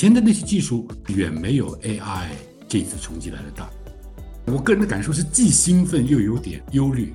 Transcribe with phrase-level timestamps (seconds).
[0.00, 2.28] 以前的那些技术远没有 AI
[2.66, 3.68] 这次冲击来的大。
[4.46, 7.12] 我个人的感受是既兴奋又有点忧虑，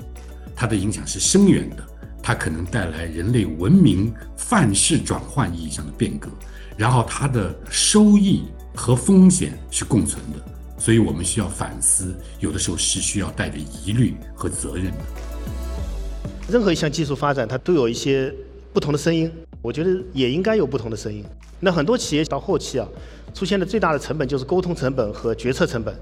[0.55, 1.83] 它的影响是深远的，
[2.21, 6.29] 它可能带来人类文明范式转换意义上的变革，
[6.77, 8.43] 然后它的收益
[8.75, 10.39] 和风险是共存的，
[10.77, 14.99] 所以我们需要反思，有的时候是需要带着疑虑和责任的。
[16.47, 18.31] 任何一项技术发展，它都有一些
[18.71, 19.31] 不同的声音，
[19.63, 21.25] 我觉得也应该有不同的声音。
[21.65, 22.87] 那很多企业到后期啊，
[23.33, 25.99] 出现的最大的成本就是沟通成本和决策成本。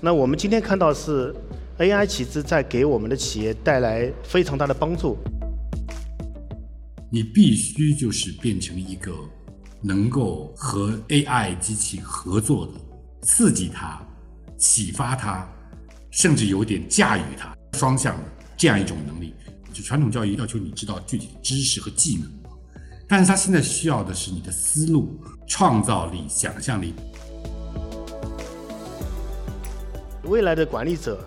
[0.00, 1.34] 那我们今天看到是
[1.78, 5.18] AI 其实在给我们的企业带来非常大的帮助。
[7.12, 9.12] 你必须就是变成一个
[9.82, 12.72] 能够和 AI 机器合作的，
[13.20, 14.00] 刺激它、
[14.56, 15.46] 启发它，
[16.10, 18.22] 甚至有点驾驭它，双向的
[18.56, 19.34] 这样一种能力。
[19.70, 22.30] 就传统教育要求你知道具体的知识和技能，
[23.08, 26.94] 但是他现在需要的是你的思路、创造力、想象力。
[30.24, 31.18] 未来的管理者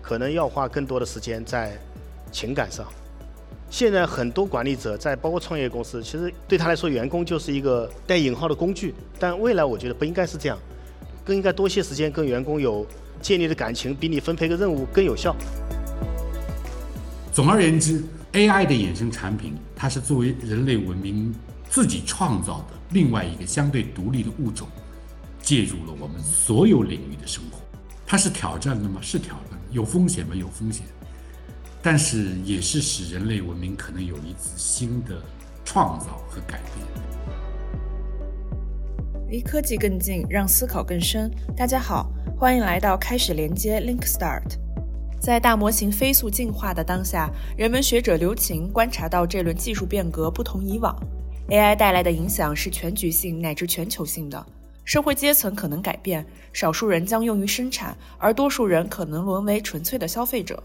[0.00, 1.76] 可能要花更多的时间在
[2.30, 2.86] 情感上。
[3.68, 8.94] 现在很多管理者在包括创业公司，其实对他来说，员工就是一个带引号的工具。
[9.18, 10.56] 但未来我觉得不应该是这样，
[11.24, 12.86] 更应该多些时间跟员工有
[13.20, 15.34] 建立的感情，比你分配个任务更有效。
[17.32, 21.30] 总而言之，AI 的衍生产品，它是作为人类文明
[21.68, 24.66] 自己创造的另外一个相对独立的物种，
[25.42, 27.58] 介入了我们所有领域的生活。
[28.06, 28.98] 它是挑战的吗？
[29.02, 30.34] 是挑战，有风险吗？
[30.34, 30.86] 有风险，
[31.82, 35.22] 但是也是使人类文明可能有一次新的
[35.66, 36.86] 创造和改变。
[39.28, 41.30] 离科技更近，让思考更深。
[41.54, 44.63] 大家好，欢迎来到开始连接 Link Start。
[45.24, 50.94] 在大模型飞速进化的当下，人文学者刘擎观察到这轮技术变革不同以往
[51.48, 54.44] ，AI 带来的影响是全局性乃至全球性的。
[54.84, 56.22] 社会阶层可能改变，
[56.52, 60.62] 少数人将用于生产，而多数人可能沦为纯粹的消费者。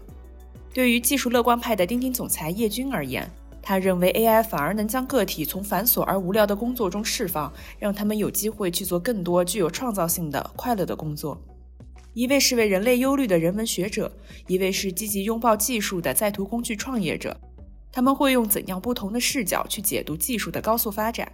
[0.74, 3.26] 对于技术乐观派的钉钉总裁叶军而言，
[3.62, 11.40] 他认为 AI 反而能将个体从繁琐而无聊的工作中释放，让他们有机会去做更多具有创造性的快乐的工作。
[12.12, 14.12] 一位是为人类忧虑的人文学者，
[14.48, 17.38] 一位是积极拥抱技术的在途工具创业者。
[17.92, 21.30] 他们会用怎样不同的视角去解读技术的高速发展？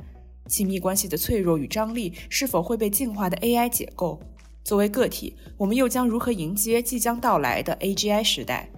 [0.48, 4.20] 亲密关系的脆弱与张力是否会被进化的 AI 解构？
[4.62, 8.68] 作为个体，我们又将如何迎接即将到来的 AGI 时代？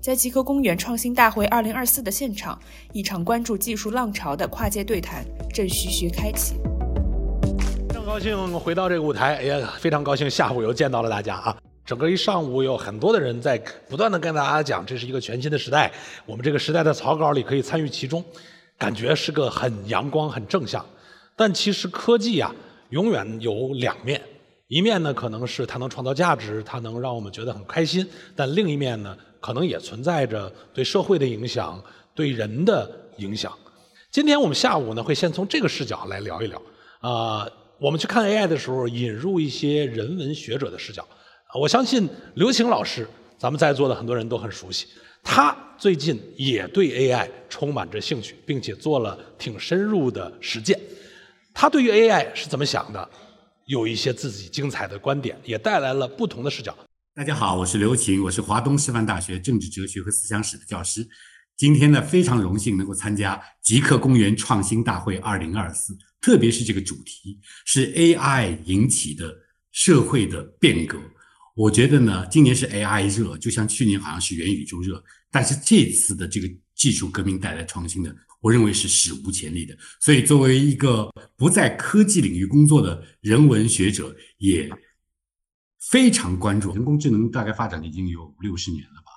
[0.00, 2.60] 在极客公园创新大会2024的现场，
[2.92, 6.54] 一场关注技术浪潮的跨界对谈正徐徐开启。
[8.08, 11.54] 高兴回到这个舞台，也非常高兴下午又见到了大家啊！
[11.84, 15.92] 整个一上午有很多的人在不断的跟大家讲，这是一个全新的时代，
[16.24, 18.24] 我们这个时代的草稿里可以参与其中，
[18.78, 20.82] 感觉是个很阳光、很正向。
[21.36, 22.50] 但其实科技啊，
[22.88, 24.18] 永远有两面，
[24.68, 28.02] 一面呢可能是它能创造价值，它能让我们觉得很开心；
[28.34, 31.78] 但另一面呢，可能也存在着对社会的影响、
[32.14, 33.52] 对人的影响。
[34.10, 36.60] 今天我们下午呢，会先从这个视角来聊一聊。
[37.00, 37.46] 啊，
[37.80, 41.06] 我们去看 AI 的时候，引入一些人文学者的视角。
[41.60, 43.08] 我相信刘擎老师，
[43.38, 44.88] 咱们在座的很多人都很熟悉。
[45.22, 50.78] 他最近也对 AI 充满着兴趣，并且做了挺深入的实践。
[51.54, 53.08] 他对于 AI 是怎么想的？
[53.66, 56.76] 有一些自己精彩的观点，也带来了不同的视角。
[57.14, 61.06] 大家好，我是刘擎，我是华东师范大学政治哲学和思想史的教师。
[61.56, 69.34] 今天呢，非常荣幸能够参加极客公园创新大会二零二四，特别是这个主题是 AI 引起的
[69.72, 70.98] 社会的变革。
[71.54, 78.14] 我觉得呢，今年是 AI 热，就像去年好像是元宇宙热，但是这次的这个技术革命带来创新的。
[78.40, 84.70] 我认为是史无前例的，所以作为一个不在科技领域工作的人文学者，也
[85.80, 87.28] 非常关注人工智能。
[87.28, 89.10] 大概发展已经有五六十年了吧，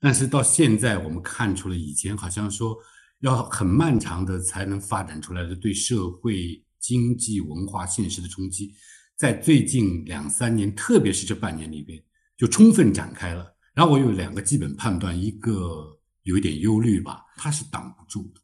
[0.00, 2.76] 但是到现在我们看出了以前好像说
[3.24, 8.74] 要很漫长的才能发展出来的对社会、经济、文化现实的冲击，
[9.16, 11.98] 在最近两三年，特别是这半年里边，
[12.36, 13.46] 就充分展开了。
[13.74, 18.40] 然后我有两个基本判断，一个有一点忧虑吧，它是挡不住的。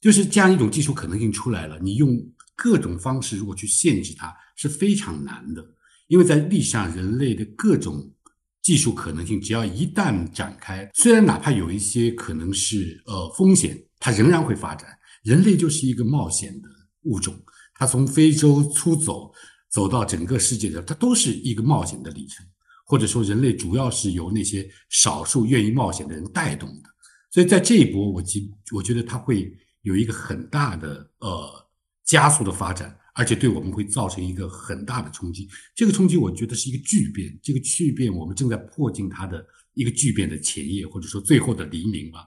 [0.00, 2.16] 就是这样一种技术可能性出来了，你用
[2.54, 5.74] 各种方式如果去限制它是非常难的，
[6.06, 8.14] 因为在历史上人类的各种
[8.62, 14.88] 技术可能性，只要一旦展开，虽然哪怕有一些可能是呃风险，它仍然会发展。
[15.22, 16.68] 人类就是一个冒险的
[17.02, 17.34] 物种，
[17.74, 19.32] 它从非洲出走
[19.70, 22.46] 走到整个世界的，它都是一个冒险的里程，
[22.86, 26.90] 或者说人类主要是由那些少数愿意冒险的人带动的。
[27.30, 28.40] 所以在这一波，我觉
[28.72, 29.56] 我觉得它会。
[29.82, 31.68] 有一个很大的呃
[32.04, 35.48] 加速的发展，而且对我们会造成一个很大的冲击。
[35.74, 37.38] 这个冲击，我觉得是一个巨变。
[37.42, 39.42] 这个巨变，我们正在迫近它的
[39.74, 42.26] 一个巨变的前夜，或者说最后的黎明吧。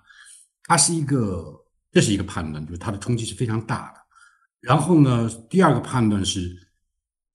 [0.63, 1.53] 它是一个，
[1.91, 3.99] 这是一个判断，就是它的冲击是非常大的。
[4.59, 6.55] 然后呢，第二个判断是，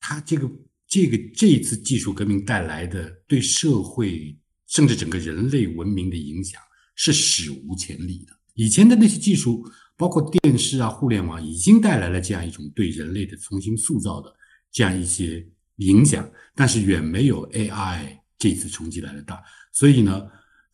[0.00, 0.50] 它这个
[0.86, 6.60] 这个这一次技术革命带来的对社会甚至整个人类文明的影响
[6.94, 8.32] 是史无前例的。
[8.54, 9.64] 以前的那些技术。
[9.98, 14.30] 包括电视啊，互联网已经带来了这样一种对人类的重新塑造的
[14.70, 15.42] 这样一些
[15.76, 19.42] 影响，但是远没有 AI 这次冲击来的大。
[19.72, 20.20] 所以呢，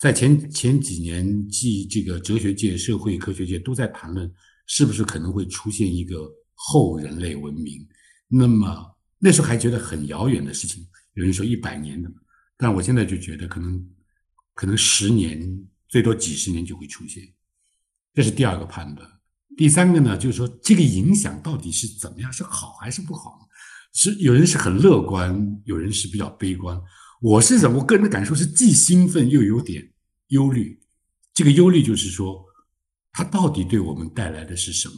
[0.03, 4.29] 在前前几年，即这个哲学界、社会科学界都在谈论，
[4.67, 7.87] 是不是可能会出现一个后人类文明？
[8.27, 10.85] 那么那时候还觉得很遥远的事情，
[11.15, 12.11] 有人说一百年的，
[12.57, 13.89] 但我现在就觉得可能
[14.55, 17.23] 可能十年，最多几十年就会出现。
[18.13, 19.09] 这是第二个判断，
[19.57, 23.39] 第三个呢，就是说这个影响到底是怎么样，是好还是不好？
[23.95, 26.77] 是有人是很乐观，有人是比较悲观。
[27.21, 27.79] 我是怎么？
[27.79, 29.92] 我个人的感受是既兴奋又有点
[30.33, 30.79] 忧虑。
[31.33, 32.45] 这个忧虑就是说，
[33.13, 34.95] 它到底对我们带来的是什么？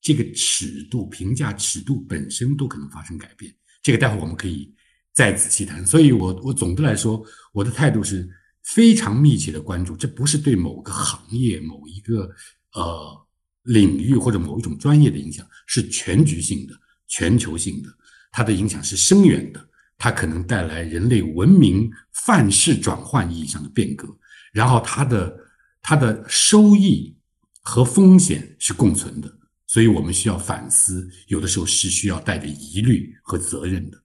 [0.00, 3.54] 这个尺度评价尺度本身都可能发生改变。
[3.82, 4.74] 这个待会我们可以
[5.12, 5.84] 再仔细谈。
[5.84, 8.28] 所以我我总的来说，我的态度是。
[8.74, 12.28] 非常密切的关注，这不是对某个行业、某一个
[12.72, 13.26] 呃
[13.62, 16.74] 领域或者某一种专业的影响，是全局性的、
[17.06, 17.88] 全球性的，
[18.32, 21.88] 它的影响是深远的，它可能带来人类文明
[22.24, 24.08] 范式转换意义上的变革，
[24.52, 25.36] 然后它的
[25.82, 27.16] 它的收益
[27.62, 29.30] 和风险是共存的，
[29.66, 33.98] 所以我们需要反思，有的时候是需要带着疑虑和责任的。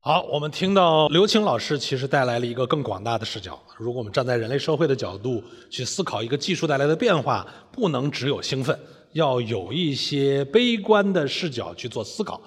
[0.00, 3.58] 好，我们听到刘青老师其实带来了一个更广大的视角。
[3.78, 8.78] 如果我们站在人类社会的角度去思考一个技术带来的变化，不能只有兴奋，
[9.12, 12.38] 要有一些悲观的视角去做思考。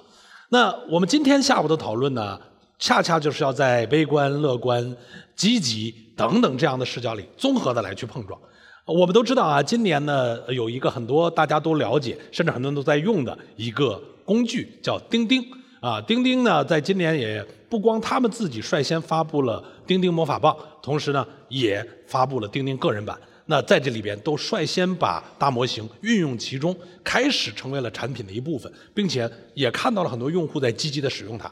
[0.50, 2.40] 那我们今天下午的讨论呢，
[2.78, 4.96] 恰恰就是要在悲观、乐观、
[5.34, 8.38] 积极等等这样的视角里综合的来去碰撞。
[8.86, 15.44] 我们都知道啊，今年呢有一个很多大家都了解，甚至很多人都在用的一个工具叫钉钉。
[15.80, 23.16] 啊，钉钉呢，在今年也不光他们自己率先发布了钉钉魔法棒，同时呢，也发布了钉钉个人版。
[23.46, 31.48] 那在这里边都率先把大模型运用其中，开始成为了产品的一部分，并且也看到了很多用户在积极的使用它。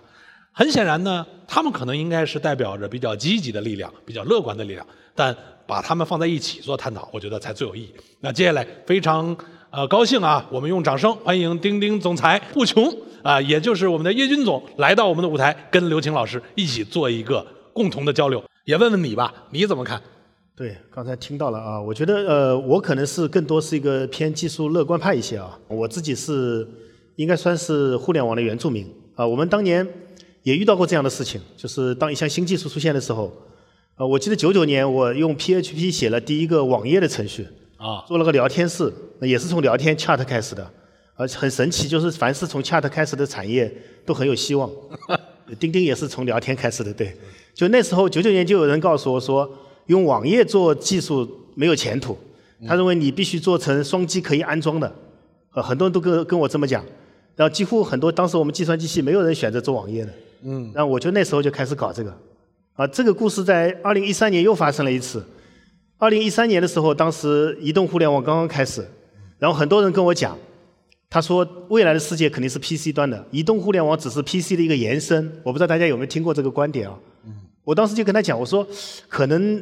[0.58, 4.86] 很显然呢，他们可能应该是代表着比较积极的力量，比较乐观的力量。
[5.14, 5.36] 但
[5.66, 7.92] 把他们放在一起做探讨，我觉得才最有意义。
[8.20, 9.36] 那接下来非常。
[9.68, 10.46] 呃，高兴啊！
[10.50, 12.90] 我们用掌声欢迎钉钉总裁顾琼
[13.22, 18.42] 啊，也就是我们的叶军总来到我们的舞台，跟刘青老师一起做一个共同的交流。
[18.64, 20.00] 也问问你吧，你怎么看？
[20.56, 25.58] 对，刚才听到了啊，我觉得呃，我可能是更多是一个偏技术乐观派一些啊。
[25.68, 26.66] 我自己是
[27.16, 29.26] 应该算是互联网的原住民啊。
[29.26, 29.86] 我们当年
[30.46, 33.32] 也遇到过这样的事情，就是当一项新技术出现的时候，
[33.96, 37.44] 呃，我记得九九年我用 PHP 写了第一个网页的程序。
[37.78, 40.70] 啊，做了个聊天室，也是从聊天 chat 开始的，
[41.16, 43.70] 而且很神奇，就是凡是从 chat 开始的产业
[44.04, 44.70] 都很有希望。
[45.58, 47.12] 钉钉也是从聊天开始的，对。
[47.52, 49.50] 就那时候九九年就有人告诉我说，
[49.86, 52.16] 用网页做技术没有前途，
[52.68, 54.94] 他认为你必须做成双击可以安装的，
[55.54, 56.84] 呃，很多人都跟跟我这么讲，
[57.34, 60.12] 然后几乎很多当时我们计算机系没有人选择做网页的，
[60.42, 62.16] 嗯，然后我就那时候就开始搞这个，
[62.74, 65.24] 啊，这个故事在二零一三年又发生了一次。
[65.98, 68.86] 二零一三年的时候，当时移动互联网刚刚开始，
[69.38, 70.36] 然后很多人跟我讲，
[71.08, 75.32] 他说未来的世界肯定是 PC 端的，移动互联网只是 PC 的一个延伸。
[75.42, 76.98] 我不知道大家有没有听过这个观点啊？
[77.64, 78.64] 我当时就跟他讲，我说
[79.08, 79.60] 可能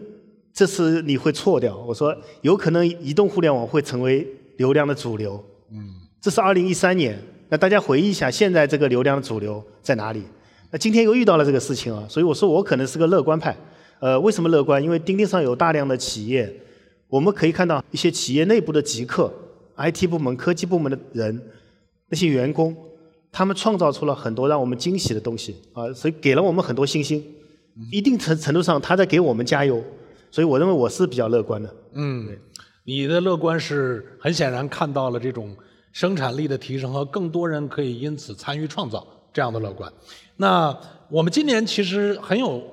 [0.53, 4.27] 这次你会错掉，我说有可能移动互联网会成为
[4.59, 5.43] 流量的主流。
[5.71, 5.89] 嗯，
[6.21, 10.25] 这是二零一三年，那大家回忆一下，现在这个流量的主流在哪里？
[10.75, 13.57] 那今天又遇到了这个事情啊，所以我说我可能是个乐观派。
[14.01, 14.83] 呃，为什么乐观？
[14.83, 16.53] 因为钉钉上有大量的企业，
[17.07, 19.33] 我们可以看到一些企业内部的极客、
[19.77, 21.41] IT 部门、科技部门的人，
[22.09, 22.77] 那些员工，
[23.31, 27.25] 他们创造出了很多让我们惊喜的东西啊，所以给了我们很多信心。
[27.93, 29.81] 一定程程度上，他在给我们加油，
[30.29, 31.73] 所以我认为我是比较乐观的。
[31.93, 32.37] 嗯，
[32.83, 35.55] 你的乐观是很显然看到了这种
[35.93, 39.93] 生产力的提升和更多人可以因此参与创造这样的乐观。
[40.37, 40.77] 那
[41.09, 42.73] 我们今年其实很有。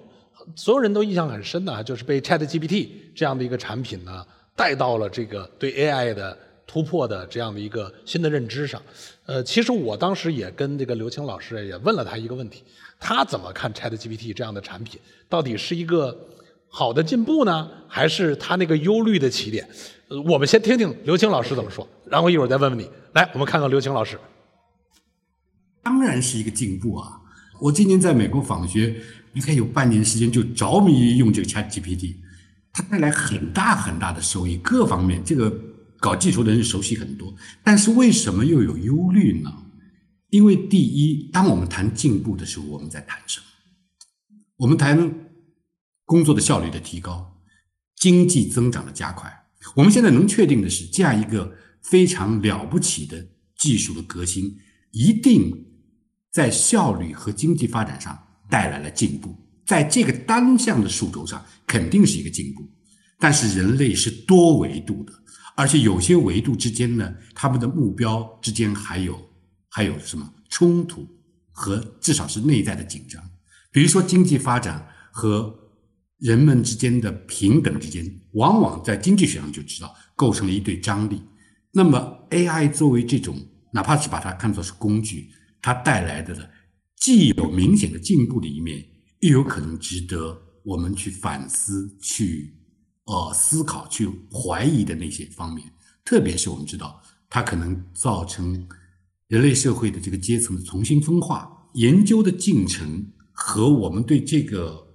[0.55, 4.25] 所有人都印象很深的啊，就是被 ChatGPT 这样的一个产品呢
[4.55, 8.81] 带到了这个对 AI 的突破的这样的一个新的认知上。
[9.27, 12.63] 呃，其实我当时也跟这个刘青老师也问了他一个问题，
[12.99, 14.99] 他怎么看 ChatGPT 这样的产品？
[15.29, 16.19] 到底是一个
[16.67, 19.69] 好的进步呢，还是他那个忧虑的起点？
[20.09, 22.89] 呃，我们先听听刘青老师怎么说，然后一会儿再问问你。
[23.13, 24.19] 来，我们看看刘青老师。
[25.83, 27.20] 当然是一个进步啊！
[27.61, 28.95] 我今年在美国访学，
[29.33, 32.15] 应该有半年时间就着迷于用这个 Chat GPT，
[32.73, 35.55] 它带来很大很大的收益，各方面这个
[35.99, 37.31] 搞技术的人熟悉很多。
[37.63, 39.53] 但是为什么又有忧虑呢？
[40.31, 43.45] 因为第一，当我们谈进步的时候，我们在谈什么？
[44.57, 45.13] 我们谈
[46.05, 47.37] 工作的效率的提高，
[47.95, 49.31] 经济增长的加快。
[49.75, 54.57] 我们现在能确定的是，这样一个非常了不起的技术的革新，
[54.91, 55.65] 一定
[56.31, 58.17] 在效率和经济发展上
[58.49, 59.35] 带来了进步。
[59.65, 62.67] 在这个单向的数轴上，肯定是一个进步。
[63.19, 65.13] 但是人类是多维度的，
[65.55, 69.19] 而且有些维度之间呢，他们的目标之间还有
[69.69, 71.07] 还有什么冲突
[71.51, 73.21] 和至少是内在的紧张。
[73.71, 75.57] 比如说经济发展和。
[76.21, 81.19] 人们之间的平等之间，往往在经济学上就知道构成了一对张力。
[81.71, 83.35] 那么，AI 作为这种，
[83.73, 85.31] 哪怕是把它看作是工具，
[85.61, 86.43] 它带来的呢
[86.95, 88.85] 既有明显的进步的一面，
[89.19, 92.55] 又有可能值得我们去反思、去
[93.05, 95.71] 呃思考、去怀疑的那些方面。
[96.03, 98.67] 特别是我们知道，它可能造成
[99.27, 101.69] 人类社会的这个阶层的重新分化。
[101.73, 104.87] 研究的进程和我们对这个。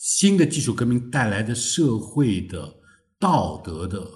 [0.00, 2.72] 新的技术革命带来的社会的
[3.18, 4.08] 道德的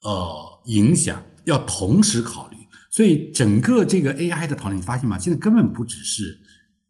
[0.00, 2.47] 呃影响要同时考，
[2.98, 5.16] 所以整个这个 AI 的讨论，你发现吗？
[5.16, 6.36] 现在根本不只是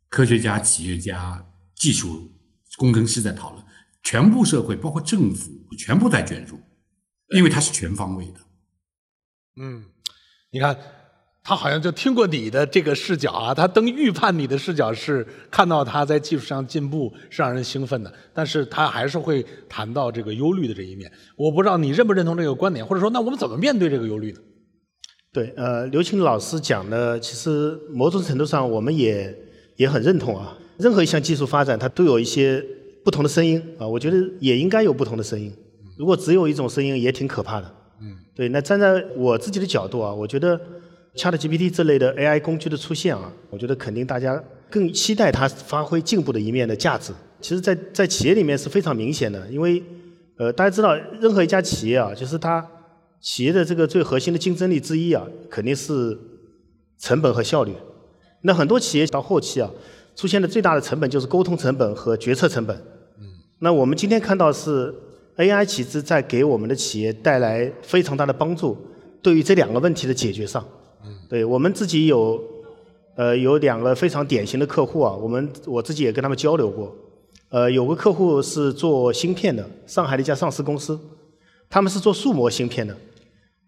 [0.09, 2.33] 科学家、企业家、技术
[2.79, 3.63] 工程师在讨论，
[4.03, 6.59] 全部社会包括政府全部在卷入，
[7.37, 8.41] 因为它是全方位的。
[9.61, 9.85] 嗯，
[10.51, 10.75] 你看。
[11.41, 21.11] 他好像就听过你的这个视角啊，他登预判你的视角是看到他在技术上进步是让人兴奋的，但是他还是会谈到这个忧虑的这一面。
[21.39, 24.41] 我不知道你认不认同这个观点，或者说那我们怎么面对这个忧虑呢？
[25.33, 29.35] 对，呃，刘青老师讲的，其实某种程度上我们也
[29.77, 30.57] 也很认同啊。
[30.79, 32.65] 任何一项技术发展，它都有一些
[33.05, 35.53] 不同的声音啊，我觉得也应该有不同的声音。
[35.97, 37.75] 如果只有一种声音，也挺可怕的。
[38.01, 38.49] 嗯，对。
[38.49, 40.61] 那站在我自己的角度啊，我觉得。
[41.17, 47.13] ChatGPT 这类的 AI 工具的出现啊，我觉得肯定大家更期待它发挥进步的一面的价值。
[47.41, 49.83] 其实，在在企业里面是非常明显的，因为
[50.37, 52.65] 呃，大家知道，任何一家企业啊，就是它
[53.21, 56.19] 企业的这个最核心的竞争力之一啊，肯定是
[56.99, 57.73] 成本和效率。
[58.43, 59.71] 那很多企业到后期啊，
[60.15, 62.77] 出现的最大的成本就是沟通成本和决策成本。
[63.19, 63.27] 嗯。
[63.59, 64.95] 那我们今天看到是
[65.37, 68.77] AI 其实在给我们的企业带来非常大的帮助，
[69.21, 70.65] 对于这两个问题的解决上。
[71.29, 72.41] 对我们自己有，
[73.15, 76.95] 呃，有两个非常典型的客户啊，我们我自己也跟他们交流过，
[77.51, 80.99] 呃，有个客户是做芯片的，上海的一家上市公司，
[81.69, 82.97] 他们是做数模芯片的，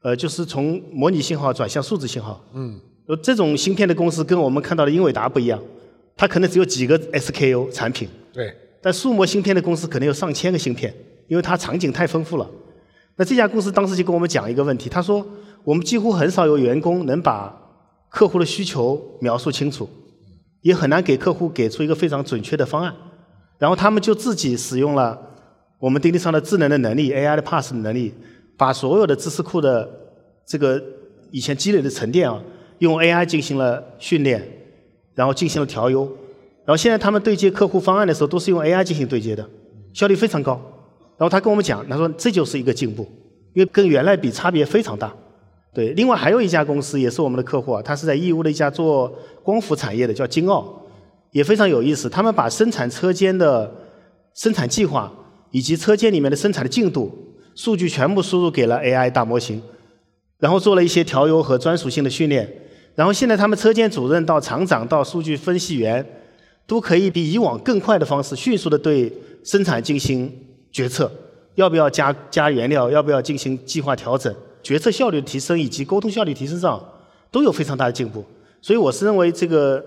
[0.03, 2.45] 呃，就是从模拟信号转向数字信号。
[2.55, 2.81] 嗯。
[3.07, 5.61] 呃，这种芯片的公司跟我们看到的英伟达不一样，
[6.17, 8.09] 它可能只有几个 SKU 产品。
[8.33, 8.55] 对。
[8.83, 10.95] 但数模芯片的公司可能有上千个芯片，
[11.29, 12.49] 因为它场景太丰富了。
[13.17, 15.27] 那这家公司当时就跟我们讲一个问题，他说。
[15.63, 17.55] 我们几乎很少有员工能把
[18.09, 19.87] 客户的需求描述清楚，
[20.63, 22.97] 也很难给客户给出一个非常准确的方案。
[23.59, 25.21] 然后他们就自己使用了
[25.79, 28.15] 我们钉钉上的智能的能力，AI 的 Pass 的能力，
[28.61, 29.89] 把所有的知识库的
[30.45, 30.79] 这个
[31.31, 32.39] 以前积累的沉淀啊，
[32.81, 34.47] 用 AI 进行了训练，
[35.15, 36.05] 然后进行了调优。
[36.67, 39.49] 然后现在他们对接客户方案的时候，都是用 AI 进行对接的，
[39.95, 40.61] 效率非常高。
[41.17, 43.09] 然后他跟我们讲，他说这就是一个进步，
[43.55, 45.11] 因为跟原来比差别非常大。
[45.73, 49.11] 对，另外还有一家公司也是我们的客户啊，他是在义乌的一家做
[49.43, 50.83] 光伏产业的，叫金奥，
[51.31, 52.11] 也非常有意思。
[52.11, 53.75] 他们把生产车间的
[54.35, 55.11] 生产计划
[55.51, 57.11] 以及车间里面的生产的进度
[57.55, 59.63] 数据全部输入给了 AI 大模型，
[60.39, 62.51] 然后做了一些调优和专属性的训练。
[62.95, 66.05] 然后现在他们车间主任到厂长到数据分析员，
[66.67, 69.13] 都可以比以往更快的方式，迅速的对
[69.45, 70.31] 生产进行
[70.71, 71.11] 决策，
[71.55, 74.35] 要不要加加原料，要不要进行计划调整。
[74.63, 76.85] 决策效率提升以及沟通效率提升上
[77.31, 78.25] 都有非常大的进步，
[78.61, 79.83] 所以我是认为这个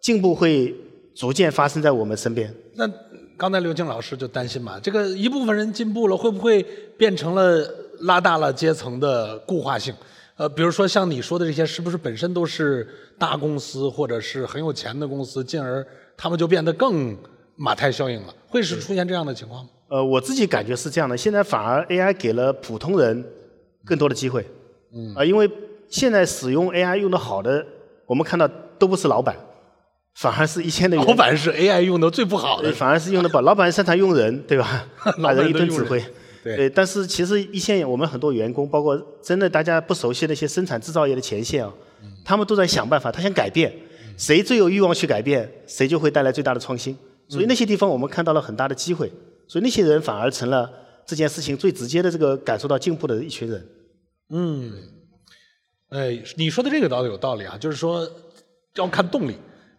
[0.00, 0.74] 进步会
[1.14, 2.52] 逐渐发生在我们身边。
[2.74, 2.88] 那
[3.36, 6.62] 刚才刘静老师就担心嘛，这个一部分人进步了，会不会
[6.96, 7.68] 变成了
[8.00, 9.94] 拉大了阶层的固化性？
[10.36, 12.88] 呃，比如说像你说的这些，是不是本身都是
[13.18, 15.86] 大公司或者是很有钱的公司，进而
[16.16, 17.16] 他们就变得更
[17.56, 18.34] 马太效应了？
[18.48, 19.70] 会是出现这样的情况吗？
[19.88, 23.24] 呃，我自己感觉是这样的，现在反而 AI 给了普通人。
[23.86, 24.42] 更多的机会，
[24.94, 25.46] 嗯啊，因为
[25.90, 27.62] 现在使用 AI 用的好的，
[28.06, 28.48] 我们看到
[28.78, 29.36] 都不是老板，
[30.14, 30.96] 反而是一线的。
[30.96, 33.42] 老板是 AI 用的最不好的，反而是用的不好。
[33.42, 34.86] 老板擅长用人，对吧？
[35.22, 36.02] 把人一顿指挥。
[36.42, 36.70] 对。
[36.70, 41.72] 但是其实一线我们很多员工，包括真的大家不熟悉那些生产制造业的前线啊，
[42.24, 43.72] 他们都在想办法，他想改变，
[44.16, 46.96] 谁最有欲望去改变，谁就会带来最大的创新。
[47.28, 49.10] 所以那些地方我们看到了很大的机会，
[49.48, 50.70] 所以那些人反而成了
[51.04, 53.66] 这件事情最直接的这个感受到进步的一群人。
[54.30, 54.72] 嗯，
[55.88, 58.08] 哎，你说的这个倒有道理啊，就是说
[58.76, 59.34] 要看动力。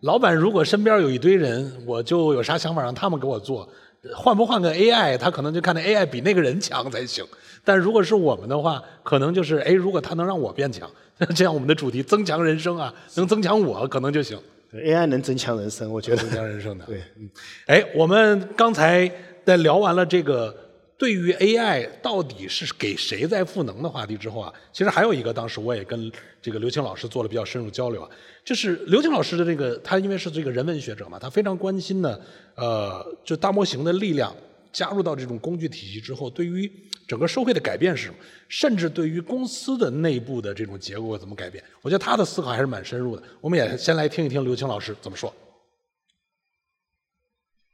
[0.06, 3.68] 老板如果身边有一堆人，我就有啥想法让他们给我做。
[4.14, 7.26] 换不换个 AI，他可能就看那 AI 比那个人强才行。
[7.64, 10.88] 但如果是我们的话，可能就是哎，如果他能让我变强，
[11.36, 14.38] 这样我们的主题增强人生啊，能增强我可能就行。
[14.72, 16.86] AI 能增强人生，我觉得增强人生的。
[16.86, 17.28] 对，嗯，
[17.66, 19.12] 哎，我们刚才
[19.44, 20.56] 在聊完了这个。
[20.98, 26.10] 对于 AI 到底是给谁在赋能的话题之后啊，其实还有一个，当时我也跟
[26.42, 28.10] 这个刘青老师做了比较深入交流啊，
[28.46, 32.18] 就是刘青老师的这个，他因为是这个人文学者嘛，他非常关心呢，
[32.56, 34.34] 呃，就大模型的力量
[34.72, 36.72] 加入到这种工具体系之后，对于
[37.06, 38.16] 整个社会的改变是什么，
[38.48, 43.24] 甚至对于公司的内部的这种结构怎么改变，我觉得他的思考还是蛮深入的。
[43.42, 45.34] 我们也先来听一听刘青老师怎么说。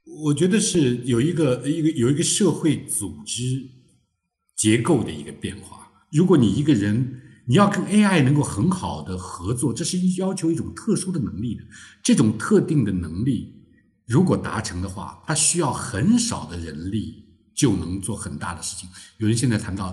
[0.03, 3.63] 我觉得是有一个一个有一个社会组织
[4.55, 5.91] 结构的一个变化。
[6.11, 11.63] 如果你一个人你要跟 AI 能够很好的合作，这是要求一种特殊的能力的。
[12.03, 13.53] 这种特定的能力
[14.07, 17.23] 如果达成的话，它需要很少的人力
[17.55, 18.89] 就能做很大的事情。
[19.19, 19.87] 有人现在谈到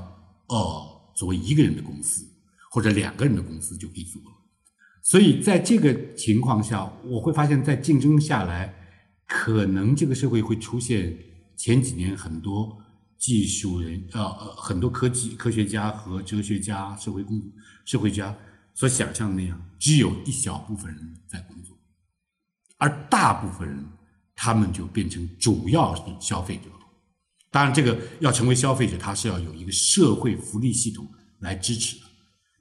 [0.49, 2.25] 哦，作为一个人的公司
[2.71, 4.29] 或者两个人的公司就可以做了。
[5.03, 8.75] 所以在这个情况下，我会发现，在竞争下来。
[9.29, 11.15] 可能这个社会会出现
[11.55, 12.75] 前几年很多
[13.19, 17.39] 技术人呃呃很多科技科学家和哲学家社会工
[17.85, 18.35] 社会家
[18.75, 21.77] 所想象的那样，只有一小部分人在工作，
[22.79, 23.85] 而大部分人
[24.35, 26.63] 他们就变成主要是消费者。
[27.51, 31.07] 当然，这个要成为消费者，他是要有一个社会福利系统
[31.41, 32.07] 来支持的。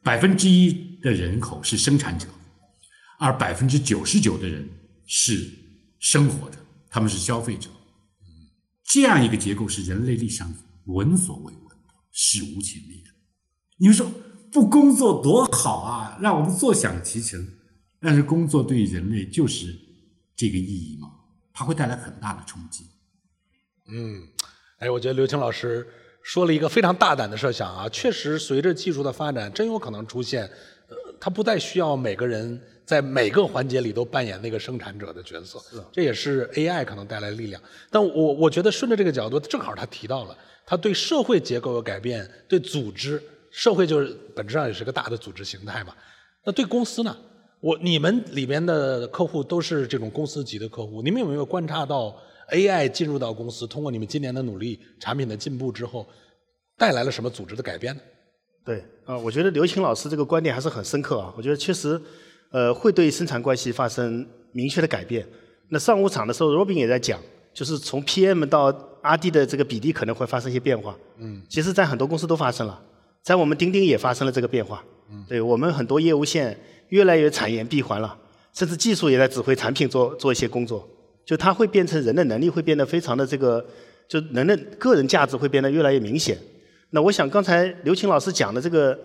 [0.03, 2.27] 百分之一的人口是生产者，
[3.19, 4.69] 而百分之九十九的人
[5.05, 5.49] 是。
[5.99, 6.56] 生活着，
[6.97, 7.69] 他们是消费者，
[8.83, 10.51] 这样一个结构是人类历史上
[10.85, 11.77] 闻所未闻，
[12.11, 13.11] 史无前例的。
[13.77, 14.11] 你们说
[14.51, 17.47] 不工作多好啊，让我们坐享其成。
[17.99, 19.67] 但是工作对于人类就是
[20.35, 21.07] 这个意义吗？
[21.53, 22.85] 它会带来很大的冲击。
[23.89, 24.23] 嗯，
[24.79, 25.87] 哎，我觉得刘青老师
[26.23, 32.59] 说了一个非常大胆的设想啊，确实随着技术的发展，真有可能出现，呃，它不再需要每个人。
[32.87, 35.59] 在每个环节里都扮演那个生产者的角色，
[35.91, 37.61] 这也是 AI 可能带来的力量。
[37.91, 43.21] 但我我觉得顺着这个角度，正好他提到了，他对社会结构的改变，对组织，
[43.51, 45.93] 社会就是本质上也是个大的组织形态嘛。
[46.45, 47.13] 那对公司呢？
[47.59, 52.15] 我你们里面的客户都是这种公司级的客户，你们有没有观察到
[52.51, 56.07] AI 进入到公司，通过你们今年的努力，产品的进步之后，
[56.77, 58.01] 带来了什么组织的改变呢？
[58.63, 61.33] 对，啊，我觉得刘青老师这个观点还是很深刻啊。
[61.35, 62.01] 我觉得确实。
[62.49, 65.27] 呃，会对生产关系发生明确的改变。
[65.69, 67.19] 那上午场的时候，Robin 也在讲，
[67.53, 68.71] 就是从 PM 到
[69.03, 70.95] RD 的这个比例可能会发生一些变化。
[71.17, 71.41] 嗯。
[71.49, 72.81] 其实，在很多公司都发生了，
[73.21, 74.81] 在我们钉钉也发生了这个变化。
[75.11, 75.25] 嗯。
[75.27, 76.57] 对我们很多业务线
[76.89, 78.17] 越来越产业闭环了，
[78.53, 80.87] 甚至技术也在指挥产品做做一些工作。
[81.25, 83.65] 就它会变成人的能力会变得非常的这个，
[84.07, 86.37] 就人的个人价值会变得越来越明显。
[86.91, 88.97] 那我想刚才刘琴老师讲的这个。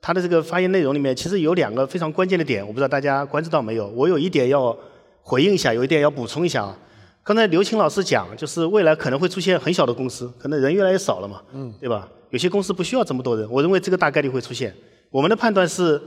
[0.00, 3.86] 他的这个发言内容里面，其实有两个非常关键的点，我不知道大家关注到没有？
[3.88, 4.76] 我有一点要
[5.22, 6.76] 回应一下，有一点要补充一下啊。
[7.22, 12.08] 刚才刘青老师讲，就是未来可能会出现很小的公司，可能人越来越少了嘛，嗯，对吧？
[12.30, 14.74] 有些公司不需要这么多人，我认为这个大概率会出现。
[15.10, 16.00] 我们的判断是，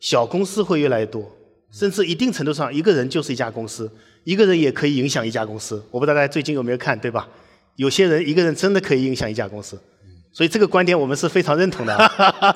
[0.00, 1.30] 小公司会越来越多，
[1.70, 3.90] 甚至一定程度上，一个人就是一家公司，
[4.24, 5.80] 一个人也可以影响一家公司。
[5.90, 7.28] 我不知道大家最近有没有看，对吧？
[7.76, 9.78] 有些人一个人真的可以影响一家公司。
[10.36, 11.96] 所以这个观点我们是非常认同的。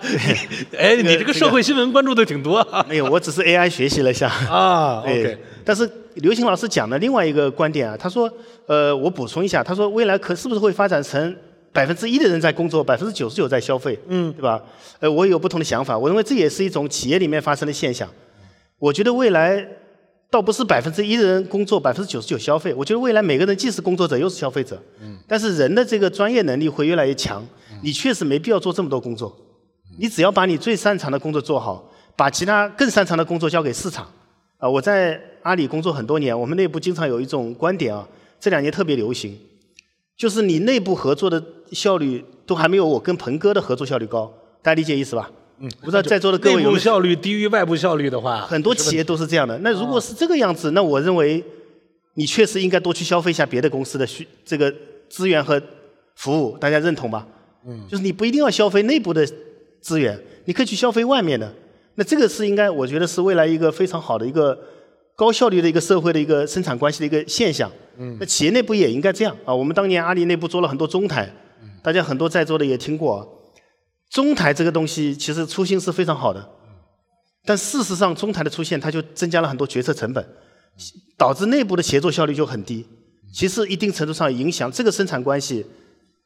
[0.76, 2.62] 哎，你这个社会新闻关注的挺多。
[2.86, 4.28] 没有，我只是 AI 学习了一下。
[4.28, 5.38] 啊，OK。
[5.64, 8.30] 但是刘星老师讲的另外一个观点啊，他说，
[8.66, 11.34] 呃，我补充一下，他说未来可是不是会发展成
[11.72, 13.98] 百分之一的人在工作，百分之九十九在消费？
[14.08, 14.60] 嗯，对吧？
[14.98, 18.06] 呃，我有不同的想法，我认为这也是一种企业里面发生的现象。
[18.78, 19.66] 我觉得未来。
[20.32, 22.72] 倒不是百分之一的人工作，百分之九十九消费。
[22.74, 24.80] 我觉得未来每个人既是工作者又是消费者。
[25.02, 25.18] 嗯。
[25.26, 27.44] 但是人的这个专业能力会越来越强。
[27.82, 29.36] 你确实没必要做这么多工作。
[29.98, 34.06] 你只要把你最擅长的工作做好，把其他更擅长的工作交给市场。
[34.58, 38.06] 啊，我在阿里工作很多年，我们内部经常有一种观点啊，
[38.38, 39.36] 这两年特别流行，
[40.16, 44.32] 就是你内部合作的效率都还没有我跟鹏哥的合作效率高。
[44.62, 45.30] 大家理解意思吧？
[45.58, 49.58] 嗯，不知道在座的各位有内部效率低于外部效率的话，很多企业都是这样的。
[49.58, 51.42] 那如果是这个样子，那我认为
[52.14, 54.72] 你确实应该多去消费一下别的公司的需这个
[55.08, 55.60] 资源和
[56.16, 57.26] 服务，大家认同吧？
[57.66, 59.26] 嗯，就是你不一定要消费内部的
[59.80, 61.52] 资源，你可以去消费外面的。
[61.96, 64.58] 那这个是应该，我觉得是未来一个非常好的一个
[65.14, 67.70] 高效率的一个社会的一个生产关系的一个现象。
[67.98, 69.54] 嗯，那企业内部也应该这样啊。
[69.54, 71.30] 我们当年阿里内部做了很多中台，
[71.82, 73.36] 大家很多在座的也听过。
[74.08, 76.48] 中台这个东西其实初心是非常好的，
[77.44, 80.26] 但事实上中台的出现，它就增加了很多决策成本，
[81.16, 82.86] 导致内部的协作效率就很低。
[83.32, 85.64] 其实一定程度上影响这个生产关系，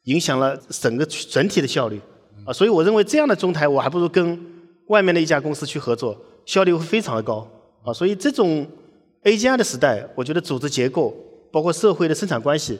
[0.05, 2.01] 影响了整个整体的效率
[2.47, 2.53] 啊。
[2.53, 4.41] 所以我认为这样的中台，我还不如跟
[4.87, 7.47] 外面的一家公司去合作，效率会非常的高
[7.85, 7.93] 啊。
[7.93, 8.67] 所以这种
[9.23, 11.15] A G I 的时代，我觉得组织结构
[11.53, 12.79] 包括社会的生产关系，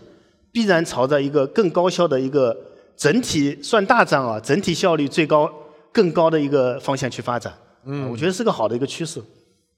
[0.51, 2.57] 必然朝着一个更高效的一个。
[2.97, 5.53] 整体算大账啊，整体效率最高、
[5.91, 7.53] 更高的一个方向去发展，
[7.85, 9.21] 嗯，我觉得是个好的一个趋势。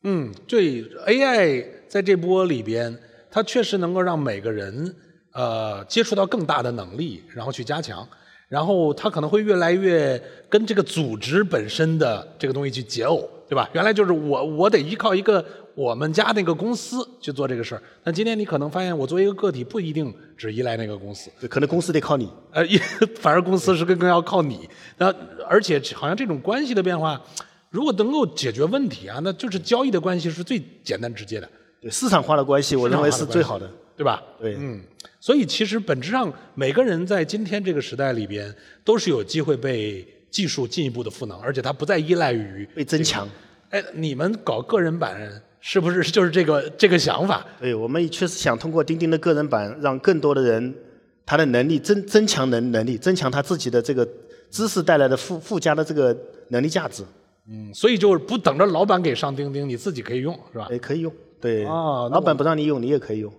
[0.02, 2.94] 嗯，对，AI 在这波里边，
[3.30, 4.94] 它确实能够让每个人
[5.36, 8.06] 呃接触到更大的能力，然后去加强，
[8.48, 13.68] 然后他可能会越来越跟这个组织本身的这个东西去解耦，对吧？
[13.74, 15.44] 原来就是我我得依靠一个。
[15.76, 22.64] 我们家那个公司去做这个事儿，但今天你可能发现，我作为一个个体不一定只依赖那个公司，可能公司得靠你，呃，
[23.20, 24.66] 反而公司是更更要靠你。
[24.96, 25.14] 那
[25.46, 27.20] 而且好像这种关系的变化，
[27.68, 31.46] 如果能够解决问题啊，那就是交易的关系是最简单直接的。
[31.82, 34.22] 对市场化的关系，我认为是最好的，对吧？
[34.40, 34.80] 对，嗯。
[35.20, 38.54] 所以其实本质上，每个人在今天这个时代里边，
[38.84, 43.28] 都是有机会被技术进一步的赋能，而且它不再依赖于被增强。
[43.70, 45.42] 哎，你们搞个人版？
[45.58, 47.44] 是不是就是这个这个想法？
[47.60, 50.72] 对，我们确实想通过钉钉的个人版，让更多的人
[51.24, 54.06] 他的能力增增强能能力，增强他自己的这个
[54.48, 56.16] 知识带来的附附加的这个
[56.50, 57.02] 能力价值。
[57.48, 60.68] 嗯，所以就是不等着老板给上钉钉，你自己可以用，是吧？
[60.70, 61.12] 也可以用。
[61.40, 61.64] 对。
[61.64, 63.32] 啊，老板不让你用，你也可以用。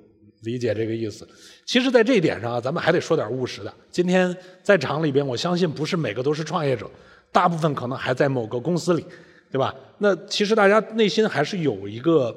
[0.48, 1.28] 理解这个意思。
[1.66, 3.74] 其实，在这一点上啊，咱们还得说点务实的。
[3.92, 6.90] 今天在场里边，我相信不是每个都是创业者，
[7.32, 9.06] 大部分可能还在某个公司里。
[9.50, 9.74] 对吧？
[10.00, 12.36] 那其实大家内心还是有一个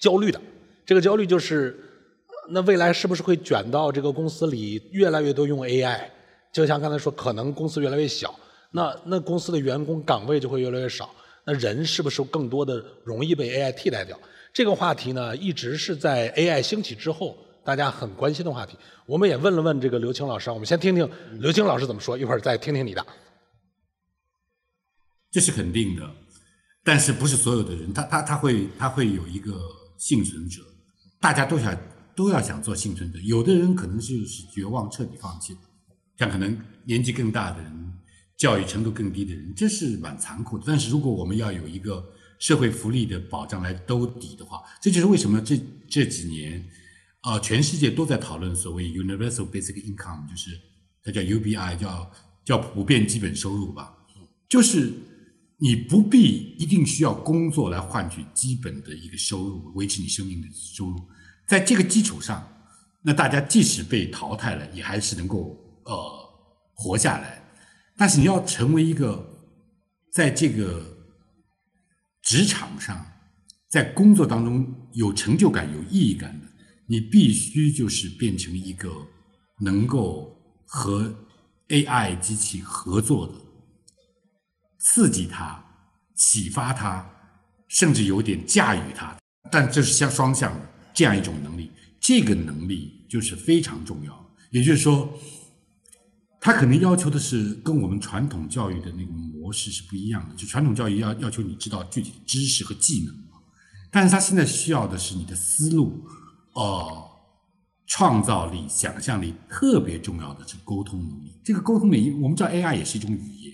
[0.00, 0.40] 焦虑的，
[0.84, 1.78] 这个焦虑就是，
[2.50, 6.00] 那未来是不是会卷到这个公司里越来越多用 AI？
[6.52, 8.34] 就像刚才说，可能公司越来越小，
[8.72, 11.08] 那那公司的员工岗位就会越来越少，
[11.44, 14.18] 那人是不是更多的容易被 AI 替代掉？
[14.52, 18.76] 这个话题呢，一直是在 AI 兴起之后大家很关心的话题。
[19.06, 21.08] 我们也问了问这个刘青老师，我们先听听
[21.38, 23.06] 刘青老师怎么说，一会儿再听听你的。
[25.30, 26.10] 这是肯定的，
[26.82, 29.52] 但是不是所有的人，他他他会他会有一个
[29.96, 30.60] 幸存者，
[31.20, 31.76] 大家都想
[32.16, 35.56] 都要想做幸存者，有的人可能就是绝望彻底放弃，
[36.18, 37.92] 像可能年纪更大的人，
[38.36, 40.64] 教育程度更低的人，这是蛮残酷的。
[40.66, 42.04] 但是如果我们要有一个
[42.40, 45.56] 社会福利的保障来兜底的话，这就是为什么这
[45.88, 46.68] 这几年
[47.20, 50.50] 啊，全世界都在讨论所谓 universal basic income，就是
[51.04, 52.10] 它叫 UBI，叫
[52.44, 53.94] 叫普遍基本收入吧，
[54.48, 54.92] 就是。
[55.62, 60.98] 你不必一定需要工作来换取基本的一个收入，维持你生命的收入。
[61.46, 62.42] 在这个基础上，
[63.02, 65.94] 那大家即使被淘汰了，也还是能够呃
[66.72, 67.44] 活下来。
[67.94, 69.22] 但是你要成为一个
[70.10, 70.82] 在这个
[72.22, 73.04] 职场上，
[73.68, 76.46] 在工作当中有成就感、有意义感的，
[76.86, 78.90] 你必须就是变成一个
[79.60, 81.14] 能够和
[81.68, 83.34] AI 机器合作的。
[84.78, 85.62] 刺激他，
[86.14, 87.08] 启发他，
[87.68, 89.16] 甚至有点驾驭他，
[89.50, 91.70] 但这是相双向的这样一种能力。
[92.00, 94.34] 这个能力就是非常重要。
[94.50, 95.12] 也就是说，
[96.40, 100.34] 他可能要求的是跟我们传统教育的那个模式是不一样的。
[100.34, 103.14] 就传统教育要要求你知道具体知识和技能，
[103.90, 106.02] 但是他现在需要的是你的思路，
[106.54, 107.10] 哦，
[107.86, 111.38] 创造力、想象力，特别重要的是沟通能力。
[111.44, 113.52] 这个沟通能力，我们知道 AI 也是一种语言。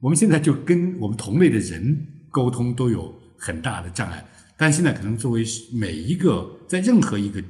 [0.00, 4.24] 我们现在就跟我们同类的人沟通都有很大的障碍，
[4.56, 7.42] 但现在可能作为每一个在任何一个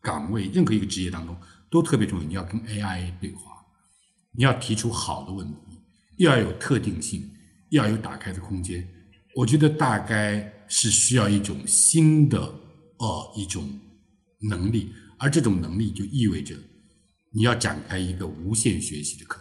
[0.00, 1.36] 岗位、任何一个职业当中
[1.70, 2.26] 都特别重要。
[2.26, 3.57] 你要跟 AI 对话，
[4.38, 5.56] 你要提出好的问题，
[6.18, 7.28] 又要有特定性，
[7.70, 8.86] 又要有打开的空间。
[9.34, 13.68] 我觉得大概是需要一种新的呃一种
[14.48, 16.54] 能力，而这种能力就意味着
[17.32, 19.40] 你要展开一个无限学习的可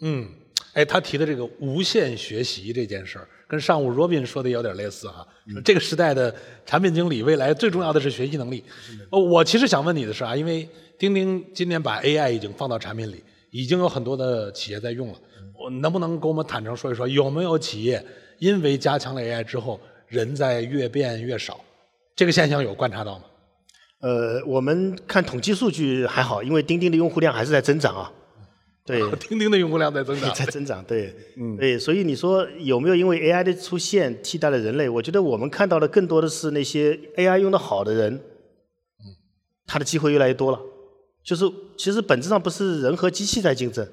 [0.00, 0.12] 能。
[0.12, 0.28] 嗯。
[0.74, 5.26] 哎，他提的这个无限学习这件事儿，跟上午 Robin 说的有点类似哈。
[5.64, 6.32] 这个时代的
[6.64, 8.62] 产品经理，未来最重要的是学习能力。
[9.10, 15.18] 呃，我其实想问你的是啊，因为钉钉今年把 AI 已经放到产品里，已经有很多的企业在用了。
[15.58, 18.04] 我能不能跟我们坦诚说一说，有没有企业
[18.38, 21.60] 因为加强了 AI 之后，人在越变越少？
[22.16, 23.24] 这个现象有观察到吗？
[24.00, 28.10] 呃，我们看统计数据还好，因为钉钉的用户量还是在增长啊。
[28.86, 34.88] 对， 钉钉的用户量在增长， 在增长，对，嗯，对，所以你说有没有因为 AI 的出现替代了人类？
[34.88, 39.04] 我觉得我们看到的更多的是那些 AI 用的好的人，嗯，
[39.66, 40.58] 他的机会越来越多了。
[41.22, 41.44] 就是
[41.76, 43.86] 其实本质上不是人和机器在竞争，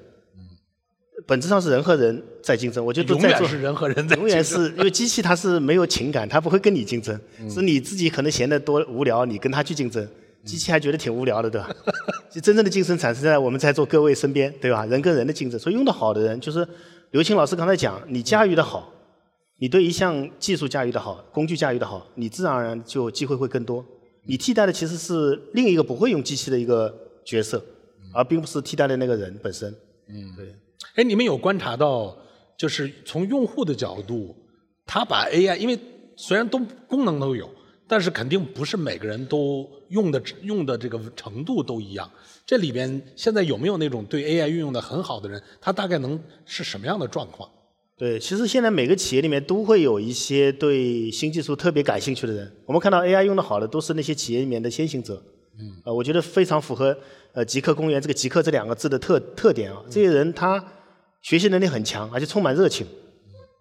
[1.26, 2.84] 本质上是人和人在竞争。
[2.84, 7.18] 我觉得永远是人和人在竞争，永远是因为机器它是没有情感，它不会跟你竞争，
[7.50, 10.06] 是你自己可能闲得多无聊，你跟它去竞争。
[10.44, 11.68] 机器还觉得挺无聊的，对吧？
[12.30, 14.86] 就真正的竞争产生在我们在座各位身边，对吧？
[14.86, 16.66] 人跟人的竞争，所以用得好的人，就是
[17.10, 18.90] 刘青老师刚才讲，你驾驭的好，
[19.58, 23.84] 你对一项技术驾驭的好，工具驾驭的好，你自然而然就机会会更多。
[24.26, 27.64] 你替代的其实是另一个不会用机器的一个角色，
[28.12, 29.74] 而并不是替代的那个人本身。
[30.08, 30.54] 嗯，对。
[30.96, 32.16] 哎，你们有观察到，
[32.56, 34.34] 就是从用户的角度，
[34.86, 35.78] 他把 AI，因为
[36.16, 37.48] 虽然都功能都有。
[37.90, 42.10] 但是肯定不是每个人都用的用的这个程度都一样。
[42.44, 45.42] 这里边现在有没有那种对 AI 运用的很好的人？
[45.58, 47.50] 他大概能是什么样的状况？
[47.96, 52.52] 对，其实现在每个企业里面都会有一些对新技术特别感兴趣的人。
[52.66, 55.22] 我们看到 AI 用的好的都是那些企业里面的先行者。
[55.58, 55.82] 嗯。
[55.84, 56.96] 呃，我觉得非常符合
[57.32, 59.82] 呃极客公园这个“极客”这两个字的特特点啊。
[59.90, 60.64] 这些人他
[61.22, 62.86] 学习能力很强，而且充满热情。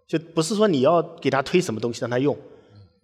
[0.08, 2.38] 就不是说你要给他推什么东西让他用。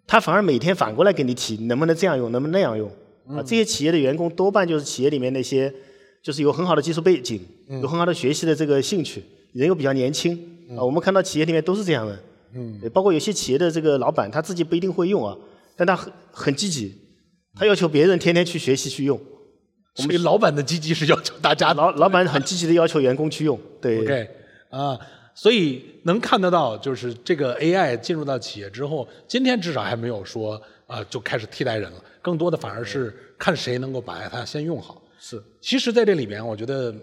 [0.08, 2.90] 他反而每天反过来给你提，能不能这样用，能不能那样用？
[3.28, 5.74] 啊，这些企业的员工多半就是企业里面那些，
[6.22, 7.42] 就是有很好的技术背景，
[7.82, 10.34] 有很好的学习的这个兴趣，人又比较年轻。
[10.78, 12.20] 啊，我们看到企业里面都是这样的。
[12.54, 12.80] 嗯。
[12.94, 15.36] 包括有些企业的这个老板，他自己不一定会用啊，
[15.76, 16.94] 但他很很积极，
[17.56, 19.20] 他要求别人天天去学习去用。
[19.98, 23.60] 我们老板的积极是要求大家，老老板很积极的要求员工去用。
[23.82, 24.02] 对。
[24.02, 24.30] OK。
[24.70, 25.00] 啊。
[25.36, 35.02] 所以能看得到，就是这个 AI 进入到企业之后，今天至少还没有说啊就开始替代人了，更多的反而是看谁能够把它先用好。
[35.20, 36.94] 是，其实在这里边，我觉得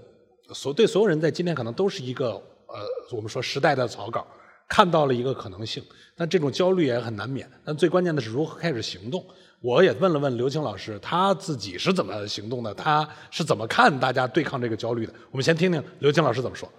[0.54, 4.24] 所对所有人在今天可能都是一个呃，我们说时代的草稿，
[4.68, 5.82] 看到了一个可能性，
[6.16, 7.50] 但这种焦虑也很难免。
[7.64, 9.24] 但最关键的是如何开始行动。
[9.62, 15.14] 我也问了问刘青老师，他自己是怎么行动的，他是怎么看大家对抗这个焦虑的？
[15.30, 16.70] 我们先听听刘青老师怎么说。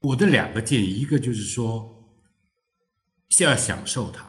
[0.00, 1.90] 我的两个建议，一个就是说，
[3.28, 4.22] 先要享受它；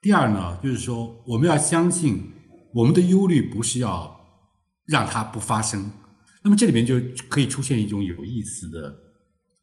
[0.00, 2.32] 第二呢，就是说，我们要相信
[2.72, 4.20] 我们的忧虑不是要
[4.86, 5.90] 让它不发生。
[6.42, 8.96] 那么这里面就可以出现一种有意思的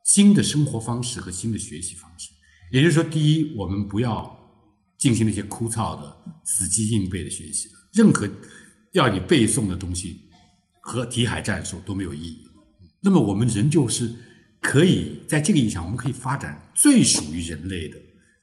[0.03, 2.29] 新的生活方式和新的学习方式。
[2.71, 4.42] 也就是说，第一，我们不要
[4.97, 8.29] 进行那些枯燥的死记硬背的学习，任何
[8.91, 10.21] 要你背诵的东西
[10.81, 12.47] 和题海战术都没有意义。
[13.01, 14.13] 那么我们人就是。
[14.65, 17.97] 可以在这个意义上，我们可以发展最属于人类的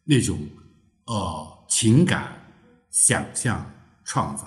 [0.05, 0.39] 那种
[1.07, 2.31] 呃情感、
[2.91, 4.45] 想象、创造。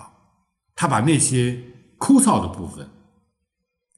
[0.76, 1.60] 他把那些
[1.98, 2.88] 枯燥的部分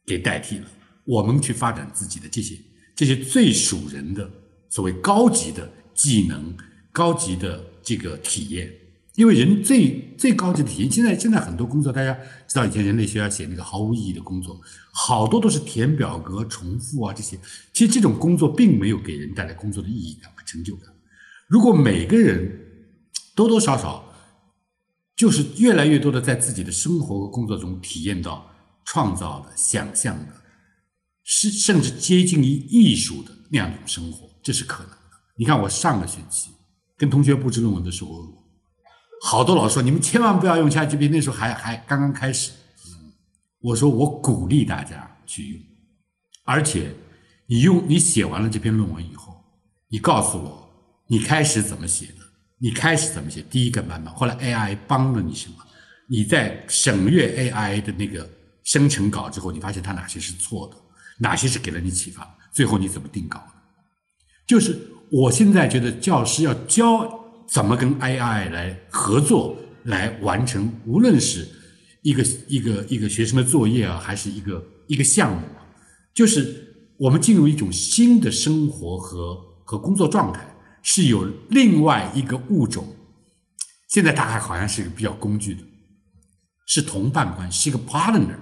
[0.05, 0.67] 给代替了，
[1.03, 2.57] 我们去发展自己的这些
[2.95, 4.31] 这些最属人的
[4.69, 6.55] 所谓高级的技能、
[6.93, 8.69] 高级的这个体验。
[9.15, 12.13] 因为人最最高级的体验，现在现在很多工作，大家
[12.49, 14.59] 知道以前人类学要写那个毫无意义的工作，
[14.91, 17.39] 好多都是填表格、重复啊这些。
[17.71, 20.93] 其实这种工作并没有给人带来工作的意义感和成就感。
[21.47, 22.59] 如果每个人
[23.35, 24.03] 多多少少
[25.15, 28.45] 就是越来越多的在自己的生活和工作中体验到
[28.83, 30.33] 创造的、想象的，
[31.23, 34.97] 是甚至接近于艺术的那样一种生活，这是可能的。
[35.37, 36.49] 你看，我上个学期
[36.97, 38.25] 跟同学布置论文的时候。
[39.21, 42.51] 好多老师说你们千万不要用 ChatGPT，那时候还还刚刚开始。
[43.59, 45.61] 我说我鼓励大家去用，
[46.43, 46.93] 而且
[47.47, 49.43] 你用你写完了这篇论文以后，
[49.87, 50.69] 你告诉我
[51.07, 52.23] 你开始怎么写的，
[52.59, 55.55] 你开始怎么写第一个版本，后来 AI 帮了你什么？
[56.07, 58.29] 你在省略 AI 的那个
[58.63, 60.77] 生成稿之后，你发现它哪些是错的，
[61.17, 62.37] 哪些是给了你启发？
[62.51, 63.43] 最后你怎么定稿？
[64.45, 64.79] 就是
[65.15, 67.23] 我现在觉得教师要教。
[67.47, 71.47] 怎么跟 AI 来合作，来完成无论是
[72.01, 75.47] 一个一个一个学生的作业啊，还是一个一个项目，
[76.11, 80.43] 就是我们进入一种新的生活和和工作状态，
[80.81, 82.83] 是有另外一个物种。
[83.89, 85.61] 现在大概好像是一个比较工具的，
[86.65, 88.39] 是同伴关系，是一个 partner，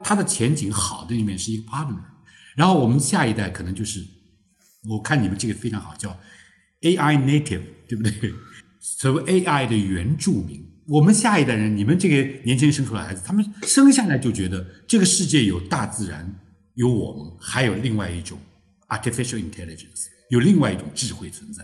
[0.00, 2.02] 它的前景好的一面是一个 partner。
[2.56, 4.04] 然后我们下一代可能就是，
[4.88, 6.18] 我看你们这个非常好，叫。
[6.82, 8.12] AI native 对不对？
[8.80, 16.40] 所谓 AI 的原住民，我们下一代人，你们这个年轻人生出来孩子，他们生下来就觉得这个世界有大自然，
[16.76, 18.38] 有我们，还有另外一种
[18.88, 21.62] artificial intelligence，有另外一种智慧存在。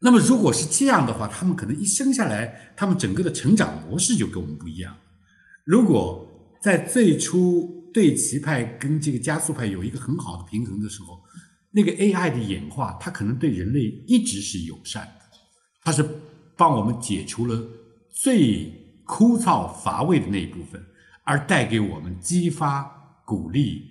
[0.00, 4.96] 那么如果是这样的话，他们可能一生下来，他们整个的成长模式就跟我们不一样。
[5.64, 6.28] 如果
[6.60, 11.20] 在最初对齐派跟这个加速派有一个很好的平衡的时候，
[11.78, 15.38] 那个 AI 的演化，它可能对人类一直是友善的，
[15.84, 16.04] 它是
[16.56, 17.56] 帮我们解除了
[18.10, 18.72] 最
[19.06, 20.84] 枯燥乏味的那一部分，
[21.22, 22.82] 而带给我们激发、
[23.24, 23.84] 鼓励，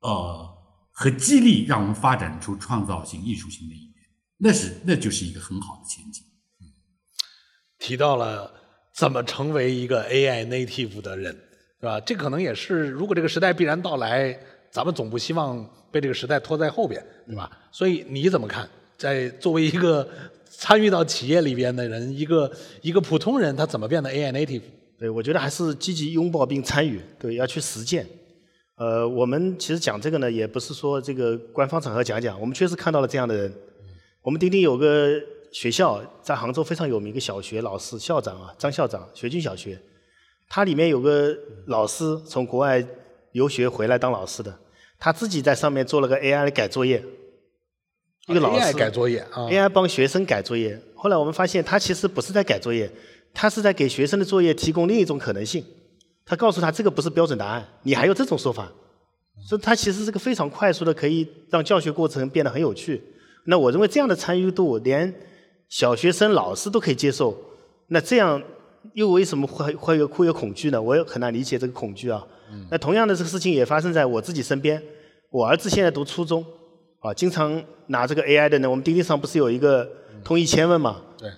[0.00, 0.48] 呃
[0.90, 3.94] 和激励，让我们发展出创造性、艺术性的一面，
[4.38, 6.24] 那是那就是一个很好的前景。
[7.78, 8.52] 提到了
[8.96, 11.32] 怎么成为一个 AI native 的人，
[11.78, 12.00] 是吧？
[12.00, 14.36] 这可能也是如果这个时代必然到来，
[14.72, 17.50] 咱们总不希望被这个时代拖在后边，对吧？
[17.70, 18.68] 所以你怎么看？
[18.96, 20.08] 在作为一个
[20.48, 24.62] 参与到企业里边的人，一个一个普通人，他怎么变得 AI native？
[24.98, 28.06] 对，我觉得还是积极拥抱并参与，对，要去实践。
[28.76, 33.52] 呃，我们其实讲这个呢，也不是说这个官方场合讲讲，我们确实看到了这样的人。
[34.22, 35.20] 我们钉钉有个
[35.52, 39.78] 学校在杭州非常有名，一个小学老师校长啊，张校长，学军小学，
[40.48, 42.82] 他里面有个老师从国外
[43.32, 44.58] 留学回来当老师的，
[44.98, 47.04] 他自己在上面做了个 AI 的改作业，
[48.28, 50.80] 一个老师 AI 改作业啊 AI 帮学生改作业。
[50.94, 52.90] 后来我们发现，他其实不是在改作业，
[53.34, 55.64] 他是在给学生的作业提供另一种可能性。
[56.24, 58.70] 他告诉他这个不是标准答案，你还有这种说法，
[59.48, 63.02] 所以他其实是个非常快速的，可以让教学过程变得很有趣。
[63.46, 65.12] 那我认为这样的参与度，连
[65.68, 67.36] 小学生、老师都可以接受。
[67.88, 68.40] 那这样
[68.94, 70.80] 又为什么会会有会有恐惧呢？
[70.80, 72.24] 我也很难理解这个恐惧啊。
[72.70, 74.82] 那同样的这个事情也发生在我自己身边。
[75.30, 76.44] 我儿子现在读初中，
[77.00, 78.68] 啊，经常拿这个 AI 的呢。
[78.68, 79.88] 我们钉钉上不是有一个
[80.22, 81.00] 通义千问嘛？
[81.18, 81.30] 对。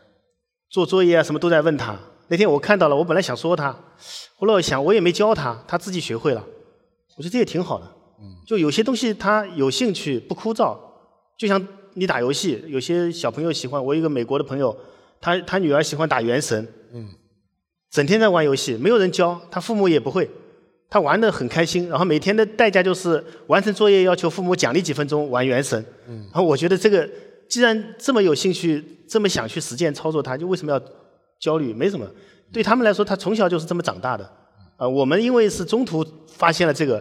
[0.71, 1.97] 做作业啊什么都在问他。
[2.29, 3.71] 那天我看到了，我本来想说他，
[4.37, 6.45] 后来我想我也没教他，他自己学会了。
[7.17, 7.87] 我觉得这也挺好的。
[8.19, 10.77] 嗯就有些东西他有兴趣不枯燥，
[11.39, 13.85] 就像你打游戏，有些小朋友喜欢。
[13.85, 14.77] 我有一个美国的朋友，
[15.21, 17.09] 他他女儿喜欢打原神，嗯，
[17.95, 20.29] 整天在玩游戏，没有人教，他父母也不会，
[20.91, 21.89] 他玩的很开心。
[21.89, 25.81] 然后每天的代价就是完成作业要求父母奖励几分钟玩原神。
[26.09, 27.09] 嗯，然后我觉得这个
[27.49, 30.83] 既然这么有兴趣，这么想去实践操作它，就为什么要
[31.39, 31.73] 焦虑？
[31.73, 32.05] 没什么，
[32.53, 34.29] 对他们来说，他从小就是这么长大的。
[34.77, 37.01] 啊，我们因为是中途发现了这个，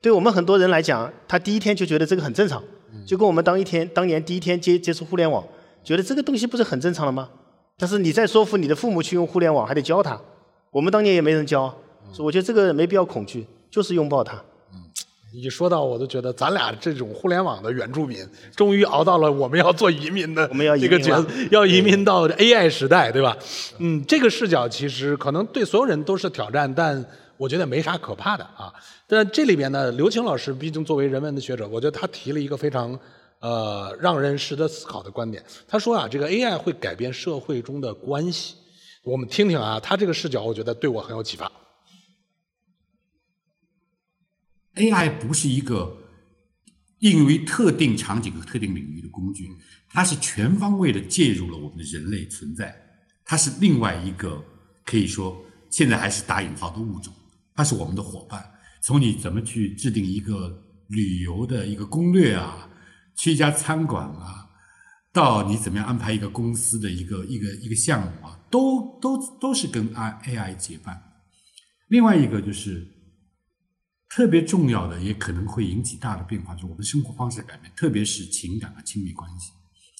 [0.00, 2.64] 对我们很多人来讲，他第一天就觉得这个很正常，
[3.06, 5.46] 就跟我们当一天当年第一天接接触互联网，
[5.84, 7.28] 觉得这个东西不是很正常了吗？
[7.78, 10.20] 但是你再说服你的父母去用互联网，还得教他，
[10.70, 11.74] 我们当年也没人教，
[12.12, 14.40] 所以我觉得这个没必要恐惧，就是拥抱它。
[15.32, 18.18] 一说到我都觉得咱俩这种互联网的原住民，
[18.56, 23.36] 终于熬到了我们要做移民的这个角色，要移民到 AI 时代，对吧？
[23.78, 27.04] 嗯，这个视角其实可能对所有人都是挑战，但
[27.36, 28.72] 我觉得没啥可怕的啊。
[29.06, 32.98] 但这里边呢，刘擎老师毕竟作为人文的学者，我觉得他提了一个非常
[33.38, 35.40] 呃让人值得思考的观点。
[35.68, 38.56] 他说啊，这个 AI 会改变社会中的关系。
[39.02, 41.50] 我们听听啊，他这个视角，我觉得对我很有启发。
[44.74, 45.96] AI 不是一个
[46.98, 49.48] 应用于特定场景和特定领域的工具，
[49.88, 52.74] 它是全方位的介入了我们的人类存在，
[53.24, 54.42] 它是另外一个
[54.84, 57.12] 可以说现在还是打引号的物种，
[57.54, 58.44] 它是我们的伙伴。
[58.82, 62.68] 从你怎么去制定一个旅游的一个攻略啊，
[63.16, 64.48] 去一家餐馆啊，
[65.12, 71.00] 到你怎么样安排一个公司的一个一个一个项目啊，都都都是跟 I AI 结伴。
[71.88, 72.86] 另外一个就是
[74.08, 79.52] 特别重要的，也可能会引起大的变化，就是我们生活方式的改变，特别是情感和亲密关系。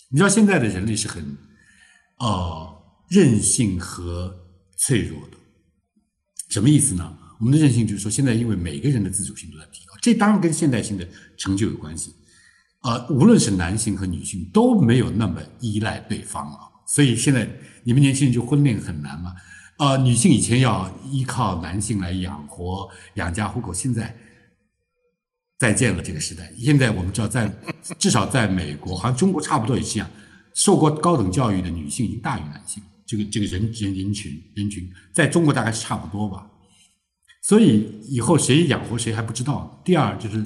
[0.09, 1.37] 你知道现在的人类是很
[2.19, 4.37] 呃任性和
[4.77, 5.37] 脆弱的，
[6.49, 7.17] 什么意思呢？
[7.39, 11.09] 我们的韧性就是说，现在因为每个人的自主性都在提高，这当然跟现代性的
[11.39, 12.15] 成就有关系。
[12.83, 17.49] 呃，无论是男性和女性都没有那么依赖对方了，所以现在
[17.85, 19.33] 你们年轻人就婚恋很难嘛。
[19.79, 24.15] 呃，女性以前要依靠男性来养活、养家糊口，现在
[25.57, 26.53] 再见了这个时代。
[26.59, 27.51] 现在我们知道在，
[27.97, 30.11] 至少在美国，好像中国差不多也是这样，
[30.53, 36.45] 受过高等教育的女性已经大于男性，这个这个人人人群人群，在中国大概是差不多吧。
[37.43, 39.81] 所以以后谁养活谁还不知道。
[39.85, 40.45] 第二就是，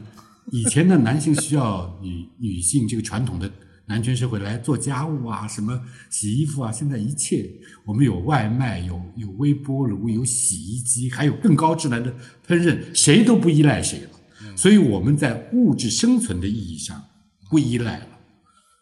[0.52, 3.50] 以前的男性需要女女性这个传统的
[3.86, 5.80] 男权社会来做家务啊，什么
[6.10, 7.50] 洗衣服啊，现在一切
[7.84, 12.12] 我们有外卖，有有微波炉，有洗衣机，还有更高智能的
[12.46, 14.10] 烹饪，谁都不依赖谁了。
[14.56, 17.02] 所以我们在物质生存的意义上
[17.50, 18.06] 不依赖了。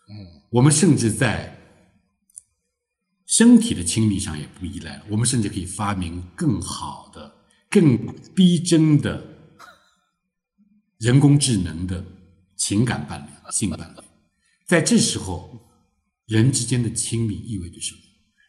[0.08, 1.56] 嗯，我们甚至在
[3.26, 5.02] 身体的亲密上也不依赖了。
[5.08, 7.32] 我们甚至可以发明更好的。
[7.70, 7.96] 更
[8.34, 9.24] 逼真的
[10.98, 12.04] 人工智能的
[12.54, 14.01] 情感伴侣、性伴侣，
[14.72, 15.60] 在这时候，
[16.28, 18.00] 人之间的亲密意味着什么？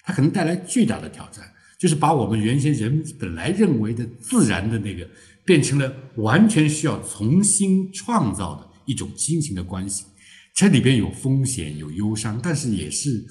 [0.05, 1.43] 它可能带来巨大的挑战，
[1.77, 5.05] 就是把我们原先人本来认为的自然的那个
[5.43, 10.05] 变成了完全需要重新创造的一种新型的关系。
[10.55, 13.25] 这里边有风险，有忧伤，但是也是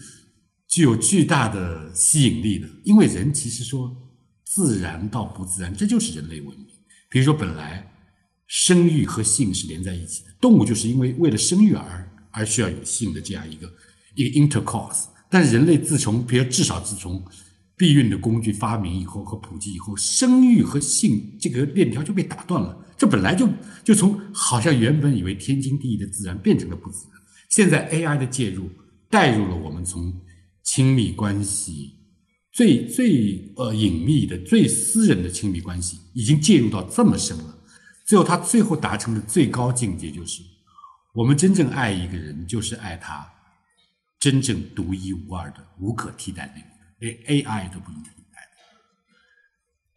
[0.69, 2.69] 具有巨大的吸引力的。
[2.85, 3.91] 因为人其实说
[4.45, 6.67] 自然到不自然，这就是人类文明。
[7.09, 7.91] 比如说，本来
[8.49, 13.73] 生育和性是连在一起的，动物就是因为为了生育而而需要有性的这样一个
[14.15, 15.05] 一个 intercourse。
[15.31, 17.25] 但人类自从，比如至少自从
[17.77, 22.79] 避孕的工具发明以后和普及以后，生育和性这个链条就被打断了。
[22.99, 23.49] 这本来就
[23.83, 27.21] 就从好像原本以为天经地义的自然变成了不自然。
[27.49, 28.71] 现在 AI 的介入
[29.11, 30.13] 带入了我们从
[30.63, 31.97] 亲密关系
[32.53, 37.59] 最最呃隐秘的、最私人的亲密关系，已经介入到这么深了。
[38.07, 40.43] 最后他最后达成的最高境界就是，
[41.13, 43.31] 我们真正爱一个人，就是爱他
[44.19, 48.41] 真正独一无二的、无可替代那个，连 AI 都不能替代。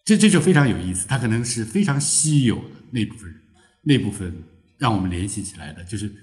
[0.04, 3.34] 这这就非常有意思，它可能是非常稀有的那部分，
[3.82, 4.44] 那部分
[4.78, 6.14] 让我们联系起来的，就是。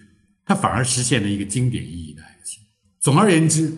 [0.45, 2.61] 它反而实现了一个经典意义的爱情。
[2.99, 3.72] 总而言之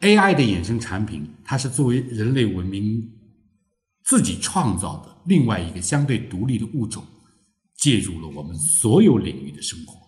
[0.00, 3.06] ，AI 的衍生产品，它是作为人类文明
[4.02, 7.04] 自己创造的另外一个相对独立的物种，
[7.76, 10.03] 介入了我们所有领域的生活，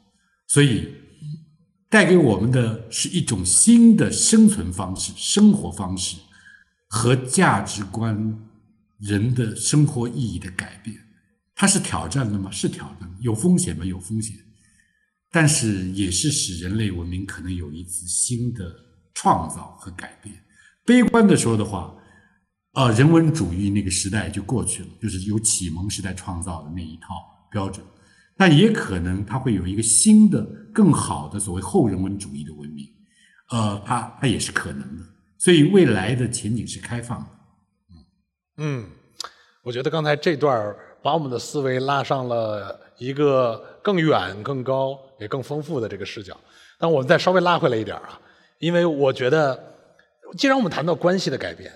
[0.47, 0.95] 所以
[1.89, 6.17] 带给我们的是一种新的生存方式、生活方式
[6.89, 8.39] 和价值观、
[8.99, 10.97] 人的生活意义的改变。
[11.55, 12.51] 它是挑战的吗？
[12.51, 13.11] 是挑战。
[13.21, 13.85] 有风险吗？
[13.85, 14.37] 有风险。
[15.31, 18.65] 但是也是使人类文明可能有一次新的
[19.13, 20.35] 创造和改变。
[20.85, 21.95] 悲观的说的话，
[22.73, 27.15] 呃，人文主义那个时代就过去了，就是由启蒙时代创造的那一套
[27.51, 27.85] 标准。
[28.37, 32.87] 但也可能它会有一个新的、更好的所谓后人文主义的文明，
[33.51, 35.03] 呃，它它也是可能的。
[35.39, 37.27] 所以未来的前景是开放的。
[38.59, 38.87] 嗯，
[39.63, 44.99] 我觉得刚才这段把我们的思维拉上了一个更远、更高。
[45.19, 46.39] 也更丰富的这个视角，
[46.79, 48.21] 但我们再稍微拉回来一点啊，
[48.59, 49.59] 因为我觉得，
[50.37, 51.73] 既然我们谈到关系的改变，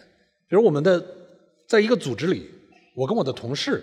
[0.47, 1.03] 比如我们的
[1.67, 2.51] 在一个组织里，
[2.95, 3.83] 我跟我的同事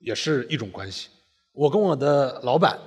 [0.00, 1.08] 也是一种关系，
[1.52, 2.78] 我跟我的老板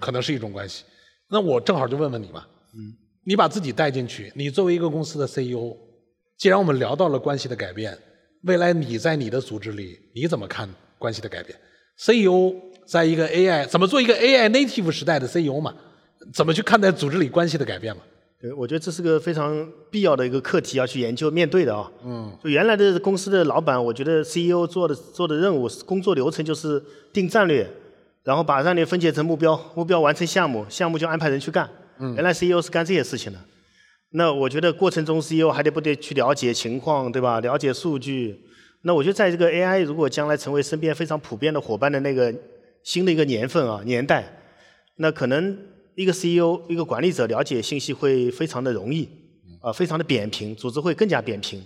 [0.00, 0.84] 可能是一种关系，
[1.30, 2.92] 那我正好就问问你吧，嗯，
[3.24, 5.76] 你把自己带进去，你作为一个公司的 CEO，
[6.38, 7.96] 既然我们聊到了关系的改变，
[8.42, 11.58] 未来你在你的组织里你怎么看关系的改变
[11.98, 12.54] ？CEO。
[12.86, 15.74] 在一个 AI 怎么做一个 AI native 时代的 CEO 嘛？
[16.34, 18.02] 怎么去看待组织里关系的改变嘛？
[18.38, 21.90] 对，我觉得这是个非常必要的一个课题要去研究面对的啊。
[22.04, 22.30] 嗯。
[22.44, 26.78] 就原来的公司的老板，我觉得 CEO 做的做的任务工作流程就是
[27.10, 27.66] 定战略，
[28.24, 31.68] 然后把战略分解成目标，目标完成项目，项目就安排人去干。
[31.98, 32.14] 嗯。
[32.14, 33.38] 原来 CEO 是干这些事情的。
[34.10, 37.40] 那我觉得过程中 CEO 还得不得去了解情况，对吧？
[37.40, 38.40] 了解数据。
[38.82, 42.34] 那我觉得在这个 AI 如果将来成为身边非常普遍的伙伴的那个。
[42.84, 44.22] 新的一个年份啊，年代，
[44.96, 45.56] 那可能
[45.94, 49.08] 一个 CEO 一个管理者了解信息会非常的容易，
[49.62, 51.64] 啊，非常的扁平，组织会更加扁平。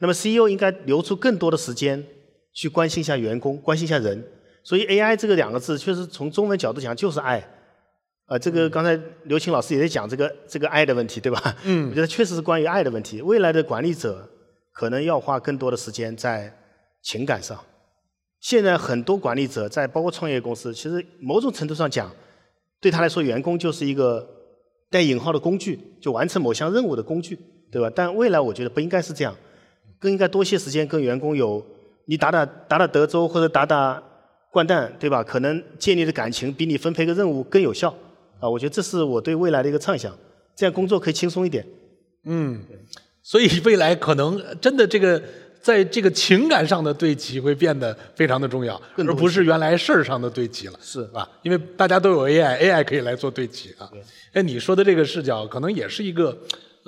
[0.00, 2.04] 那么 CEO 应该留出更多的时间
[2.52, 4.20] 去关心一下员工，关心一下人。
[4.68, 7.42] 所以 AI 这个两个字，确实从中文角度讲就是爱。
[8.26, 11.56] 啊，这个刚才刘青老师也在讲这个这个爱的问题，对吧？
[11.64, 11.88] 嗯。
[11.88, 13.22] 我觉得确实是关于爱的问题。
[13.22, 14.28] 未来的管理者
[14.74, 16.54] 可能要花更多的时间在
[17.00, 17.58] 情感上。
[18.40, 22.12] 现在很多管理者在包括创业公司，其实某种程度上讲，
[22.78, 24.28] 对他来说，员工就是一个
[24.90, 27.38] 带引号的工具，就完成某项任务的工具，
[27.72, 27.90] 对吧？
[27.96, 29.34] 但未来我觉得不应该是这样，
[29.98, 31.64] 更应该多些时间跟员工有
[32.04, 34.02] 你打打打打德州或者打打
[34.62, 35.22] 掼蛋，对吧？
[35.22, 37.94] 可能建立的感情比你分配个任务更有效
[38.40, 38.48] 啊！
[38.48, 40.16] 我觉得这是我对未来的一个畅想，
[40.56, 41.66] 这样工作可以轻松一点。
[42.24, 42.60] 嗯，
[43.22, 45.22] 所以未来可能真的这个。
[45.60, 51.28] 在这个情感上的对齐会变得非常的重要，而不是原来事儿上的对齐了，是吧？
[51.42, 53.90] 因为大家都有 AI，AI 可以来做对齐啊。
[54.32, 56.34] 哎，你说的这个视角，可能也是一个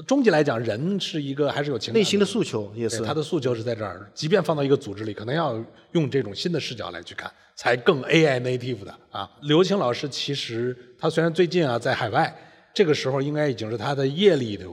[0.06, 4.08] 终极来讲，人是一个还是有情内心的诉求，也是他的诉求是在这儿。
[4.14, 7.30] 即便放到一个组织里，可能要用这种新的视角来去看，
[7.60, 9.30] 才更 AI native 的啊。
[9.42, 12.34] 刘青老师其实他虽然最近啊在海外，
[12.72, 14.64] 这个时候应该已经是他的夜里的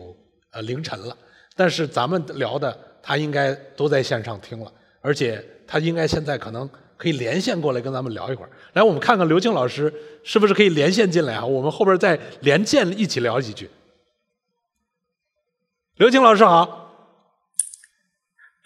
[0.52, 1.18] 呃凌晨了，
[1.54, 2.86] 但是咱们聊的。
[3.10, 4.70] 他应该都在线上听了，
[5.00, 8.50] 而且他应该现在可能可以连线过来跟咱们聊一会儿。
[8.74, 9.94] 来，我们看看刘青老师
[10.26, 11.46] 是不是可以连线进来啊？
[11.46, 13.70] 我们后边再连线一起聊几句。
[15.96, 16.87] 刘青老师好。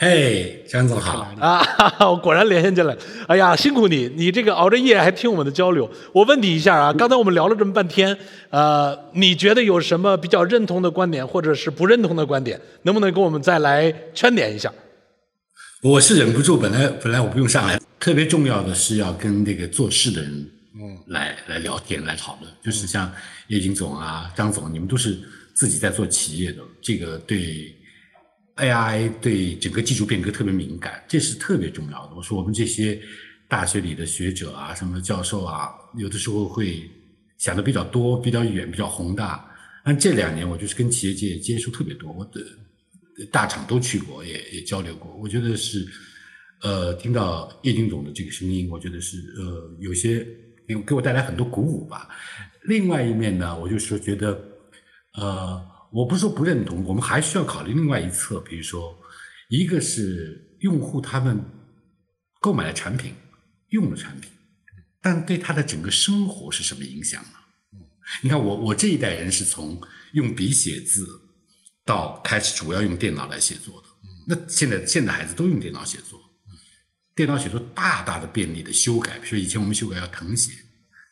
[0.04, 1.62] 嘿，张总好啊！
[2.10, 2.98] 我果然连线进来。
[3.28, 5.88] 哎呀，辛苦你，你这个熬着夜还听我们的交流。
[6.12, 8.18] 我问你一下啊，刚才我们聊了这么半天，
[8.50, 12.60] 呃，你觉得有什么比较认同的观点，或者是不认同的观点？
[12.82, 14.74] 能不能给我们再来圈点一下？
[15.84, 20.32] 我是忍不住，本来本来我不用上来，特别重要的是要跟这个做事的人，
[20.82, 23.12] 嗯，来来聊天来讨论，就是像
[23.50, 25.16] 叶金总啊、张总，你们都是
[25.54, 27.72] 自己在做企业的，这个对
[28.56, 32.16] AI 对整个技术变革特别敏感，这是特别重要的。
[32.16, 33.00] 我说我们这些
[33.48, 36.90] 大学里的学者啊、什么教授啊，有的时候会
[37.38, 39.50] 想的比较多、比较远、比较宏大。
[39.84, 42.42] 但这两年我就是跟企业界接触特别多，我的。
[43.30, 45.16] 大厂都去过，也也交流过。
[45.18, 45.86] 我觉得是，
[46.62, 50.26] 呃，听到叶金总的这个声音，我觉得是呃，有些
[50.68, 52.10] 给给我带来很多鼓舞吧。
[52.64, 54.42] 另外一面呢，我就是觉得，
[55.14, 55.62] 呃，
[55.92, 58.98] 我不是说不认同，我们还需要考虑另外一侧，比如说，
[59.50, 61.44] 一个是用户他们
[62.40, 63.14] 购买了产品，
[63.70, 64.32] 用了产品，
[65.02, 67.80] 但对他的整个生活是什么影响呢？
[68.22, 69.82] 你看我我这一代人是从
[70.14, 71.28] 用笔写字。
[71.84, 73.88] 到开始主要用电脑来写作的，
[74.28, 76.22] 那现在现在孩子都用电脑写作，
[77.16, 80.54] 电脑写作大大的便利的修改，比如以前我们修改要誊写，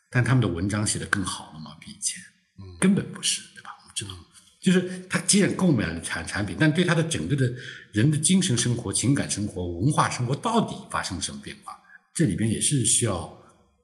[0.08, 1.76] 但他们的文章写得更好了吗？
[1.80, 2.22] 比以前，
[2.78, 3.70] 根本不是，对吧？
[3.82, 4.10] 我们知道，
[4.60, 7.50] 就是他既然购买了产产品，但对他的整个的
[7.92, 11.76] 人的精神生活、情感生活、文化生活到底发生了什么变化？
[12.12, 13.36] 这里边也是需要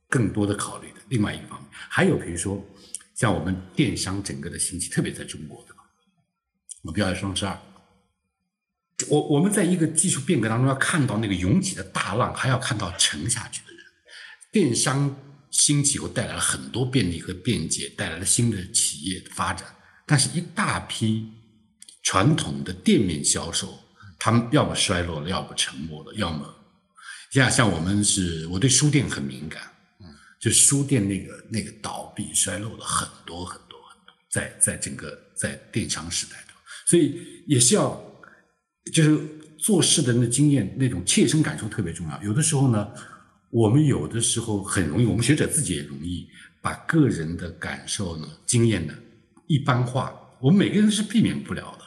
[0.08, 0.96] 更多的考虑的。
[1.08, 2.62] 另外一方面，还有比如说
[3.14, 5.74] 像我们电商整个的兴起，特别在中国的。
[6.82, 7.58] 我们要双十二，
[9.08, 13.82] 我我们在一个技术变革当中要看到那个涌起的大浪，还要看到沉下去的人。
[14.52, 15.16] 电商
[15.50, 19.66] 兴起后带来了很多便利和便捷，带来了新的企业的发展，
[20.06, 21.32] 但是一大批
[22.02, 23.78] 传统的店面销售，
[24.18, 26.54] 他们要么衰落了，要么沉没了，要么
[27.32, 29.62] 像像我们是，我对书店很敏感，
[30.00, 30.06] 嗯，
[30.40, 36.36] 就书店那个那个倒闭衰落了很多很多很多，在在整个在电商时代。
[36.86, 38.00] 所以也是要，
[38.92, 39.20] 就是
[39.58, 42.22] 做事的那经验，那种切身感受特别重要。
[42.22, 42.88] 有的时候呢，
[43.50, 46.28] 我们有的时候很容易，我们学者自己也容易
[46.62, 48.94] 把个人的感受呢、经验呢
[49.46, 50.14] 一般化。
[50.40, 51.84] 我们每个人是避免不了的，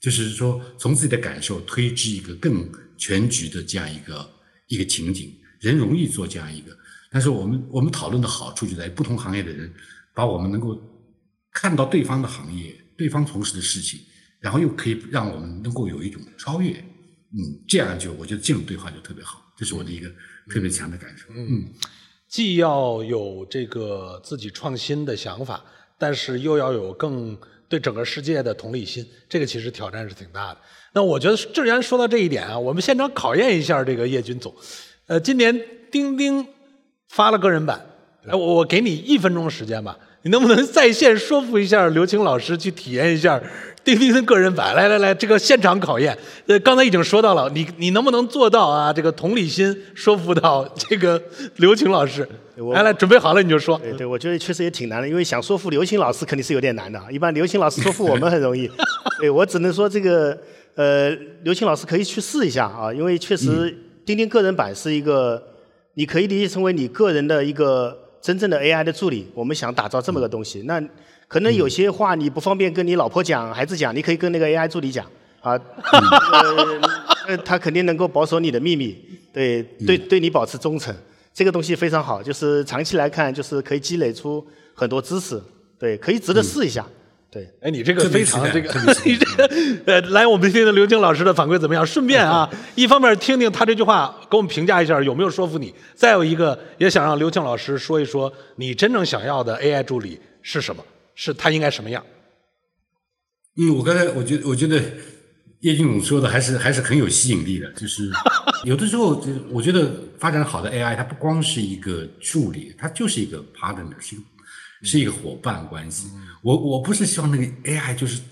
[0.00, 4.30] 就是说从自己的感受推知一个更全局的这样一个
[4.68, 6.76] 一个情景，人容易做这样一个。
[7.10, 9.72] 但是我们我们讨论的好处就在于不同行业的人
[10.14, 10.80] 把我们能够
[11.52, 14.00] 看到对方的行业、对方从事的事情。
[14.40, 16.70] 然后又可以让我们能够有一种超越，
[17.32, 20.08] 嗯，这样就我觉得这种对话就特别好，这是我的一个
[20.48, 21.24] 特别强的感受。
[21.34, 21.74] 嗯，
[22.28, 25.64] 既要有这个自己创新的想法，
[25.98, 27.36] 但是又要有更
[27.68, 30.58] 对整个世界的同理心，这个其实挑战是挺大的。
[30.94, 34.54] 那我觉得，既然说到这一点啊，我们现场考验一下这个叶军总。
[35.06, 36.46] 呃，今年钉钉
[37.08, 37.84] 发了个人版，
[38.26, 43.42] 哎，我我给你一分钟时间吧，你能不能在线说服一下刘青老师去体验一下？
[43.88, 46.14] 钉钉的个人版，来来来，这个现场考验。
[46.46, 48.92] 呃，刚才已经说到了，你你能不能做到啊？
[48.92, 51.18] 这个同理心说服到这个
[51.56, 52.28] 刘青老师。
[52.74, 53.78] 来来，准备好了你就说。
[53.78, 57.00] 对对，我觉得确实也挺难的，因为想说服刘青老师肯定是有点难的。
[57.10, 58.70] 一般刘青老师说服我们很容易。
[59.18, 60.36] 对我只能说这个，
[60.74, 61.08] 呃，
[61.42, 63.74] 刘青老师可以去试一下啊，因为确实
[64.04, 65.42] 钉钉个人版是一个，
[65.94, 69.28] 你可以理解成为你个人的一个真正的 AI 的助理。
[69.32, 70.82] 我们想打造这么个东西，那。
[71.28, 75.06] 可能有些话你不方便跟你老婆讲、孩子讲，你可以跟那个 AI 助理讲。
[75.40, 75.52] 啊，
[77.28, 78.98] 呃，他肯定能够保守你的秘密，
[79.32, 80.92] 对对对你保持忠诚，
[81.32, 85.40] 这个东西非常好，就是长期来看，就是可以积累出很多知识，
[85.78, 86.84] 对，可以值得试一下，
[87.30, 87.48] 对。
[87.60, 88.68] 哎，你这个非常这个，
[89.04, 89.46] 你这个
[89.86, 91.86] 呃，来，我们听听刘静老师的反馈怎么样？
[91.86, 100.82] 顺便啊，一方面听听他这句话，给我们评价一下有没有说服你；再有一个，也想让刘静老师说一说你真正想要的 AI 助理是什么。
[101.20, 102.04] 是他应该什么样？
[103.56, 104.80] 嗯，我刚才我觉得，我觉得
[105.62, 107.72] 叶俊勇说的还是还是很有吸引力的。
[107.72, 108.08] 就是
[108.62, 114.16] 有的时候，我觉得发展好的 AI，它不光是一个助理，它就是一个 partner，是
[114.84, 116.08] 是一个伙伴关系。
[116.40, 118.22] 我我不是希望那个 AI 就是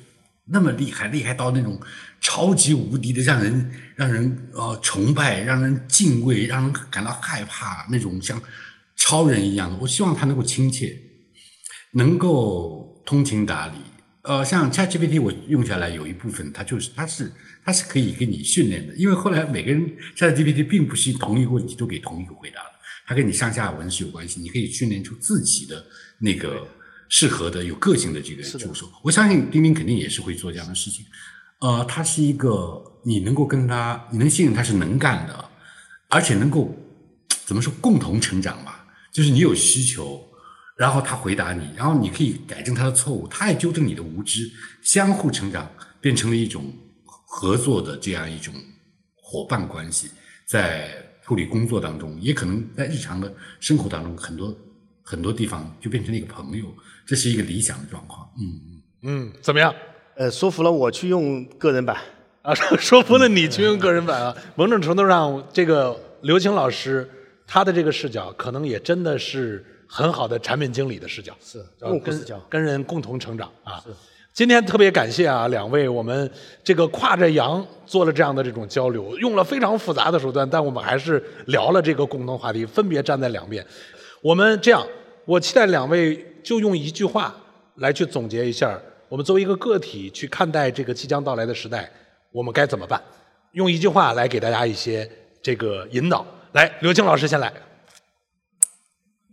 [0.44, 1.80] 那么厉害，厉害到那种
[2.20, 8.40] 超级无敌的，让人让人呃崇拜，让人敬畏，让人感到害怕那种像
[8.94, 9.76] 超人一样的。
[9.78, 10.96] 我希望他能够亲切。
[11.96, 13.78] 能够通情达理，
[14.20, 17.32] 呃，像 ChatGPT 我用下来有一部分，它就是它是
[17.64, 22.70] 它是可以给你训练的，因为后来每个人 ChatGPT 并不是同一个问题都给同一个回答的，
[23.06, 25.82] 它跟你上下文是有关系，你可以训练出自己的
[26.18, 26.68] 那个
[27.08, 28.90] 适合的有个性的这个助手。
[29.02, 31.06] 我相信丁丁肯定也是会做这样的事情，
[31.60, 35.44] 呃，他是一个你能够跟他，你能信任他是能干的，
[36.10, 36.76] 而且能够
[37.46, 40.22] 怎么说共同成长吧，就是你有需求。
[40.76, 44.50] 然后他回答你，然后你可以改正他的错误，他也纠正你的无知，
[44.82, 45.70] 相互成长，
[46.00, 46.72] 变成了一种
[47.04, 48.52] 合作的这样一种
[49.14, 50.10] 伙伴关系，
[50.46, 50.90] 在
[51.22, 54.54] 处理工作当中，也可能在日常的生活当中，很多
[55.02, 56.66] 很多地方就变成了一个朋友，
[57.06, 58.28] 这是一个理想的状况。
[58.38, 59.74] 嗯嗯，怎么样？
[60.16, 61.96] 呃，说服了我去用个人版
[62.42, 64.36] 啊， 说服了你去用个人版啊。
[64.54, 67.08] 某种程度上，这个刘青老师
[67.46, 73.80] 他的这个视角，可能也真的是很好的产品经理的视角，是用户视角，跟人共同成长啊。
[73.84, 73.90] 是。
[74.32, 76.30] 今天特别感谢啊，两位，我们
[76.62, 83.64] 这个跨着洋做了这样的这种交流，用了非常复杂的手段，但我们还是聊了这个共同话题，分别站在两边。
[84.20, 84.86] 我们这样，
[85.24, 87.34] 我期待两位就用一句话
[87.76, 88.78] 来去总结一下，
[89.08, 91.90] 我们作为一个个体去看待这个即将到来的时代，
[92.30, 93.02] 我们该怎么办？
[93.52, 95.10] 用一句话来给大家一些
[95.40, 96.26] 这个引导。
[96.52, 97.50] 来，刘青老师先来。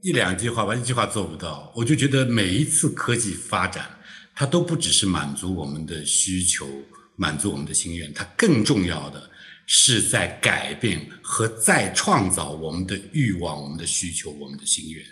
[0.04, 1.74] 一两句话吧，一句话做不到。
[1.76, 3.90] 我就觉得每一次科技发展。
[4.36, 6.68] 它都不只是满足我们的需求，
[7.16, 9.30] 满足我们的心愿，它更重要的
[9.68, 15.06] 是在改变和再创造我们的欲望、我们的需求、我们的心愿。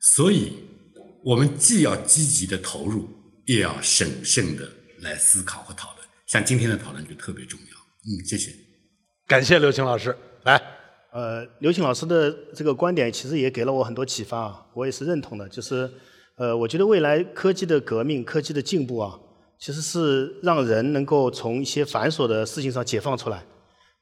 [0.00, 0.54] 所以，
[1.22, 3.06] 我们既要积极的投入，
[3.44, 4.66] 也要审慎的
[5.00, 6.08] 来思考和讨论。
[6.26, 7.76] 像今天的讨论就特别重要。
[8.06, 8.50] 嗯，谢谢，
[9.26, 10.16] 感谢刘青老师。
[10.44, 10.58] 来，
[11.12, 15.90] 呃，刘庆老师的这个观点其实也给了我很多启发啊，我也是认同的，就是。
[16.40, 19.18] 呃，我觉得未来科技的革命、科技的进步啊，
[19.58, 23.44] 其实是让人能够从一些繁琐的事情上解放出来，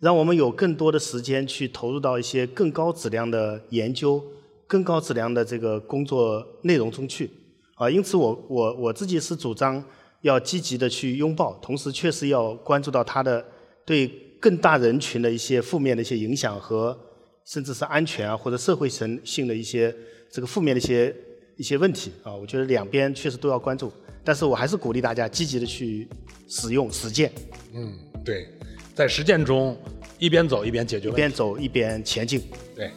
[0.01, 4.23] 让我们有更多的时间去投入到一些更高质量的研究、
[4.67, 7.31] 更高质量的这个工作内容中去。
[7.77, 9.83] 啊，因此我我我自己是主张
[10.21, 13.43] 要积极的去拥抱，同时确实要关注到它的
[13.87, 14.07] 对
[14.41, 16.99] 更大人群的一些负面的一些影响和
[17.45, 19.95] 甚至是安全啊或者社会性性的一些
[20.31, 21.15] 这个负面的一些。
[21.59, 23.91] 一些问题啊，我觉得两边确实都要关注，
[24.23, 26.07] 但是我还是鼓励大家积极的去
[26.47, 27.33] 使用实践。
[27.73, 28.47] 嗯，对，
[28.95, 29.75] 在实践中
[30.19, 32.43] 一边走一边解决，一边走一边前进。
[32.75, 32.91] 对，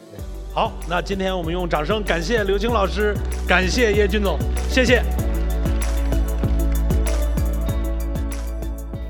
[0.52, 3.14] 好，那今天我们用掌声感谢刘青老师，
[3.48, 4.38] 感谢叶军总，
[4.68, 5.02] 谢谢。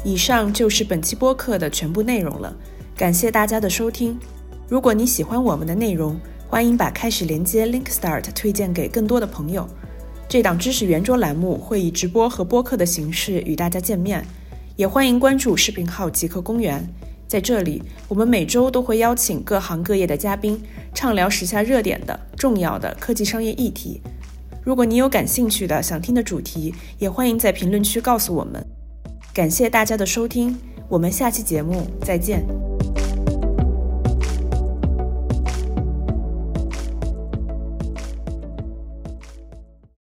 [0.03, 2.57] 以上就是本期播客的全部内容了，
[2.97, 4.19] 感谢大家的收听。
[4.67, 9.69] 如果你喜欢我们的内容，欢迎把开始连接 LinkStart 推荐给更多的朋友。
[10.27, 14.25] 这档知识圆桌栏目会以直播和播客的形式与大家见面，
[14.75, 16.89] 也欢迎关注视频号极客公园。
[17.29, 20.59] 在这里，我们每周都会邀请各行各业的嘉宾，
[20.95, 24.01] 畅聊时下热点的重要的科技商业议题。
[24.65, 28.65] 如果你有感兴趣的想听的主题，也欢迎在评论区告诉我们。
[29.41, 30.55] 感谢大家的收听，
[30.87, 32.45] 我们下期节目再见。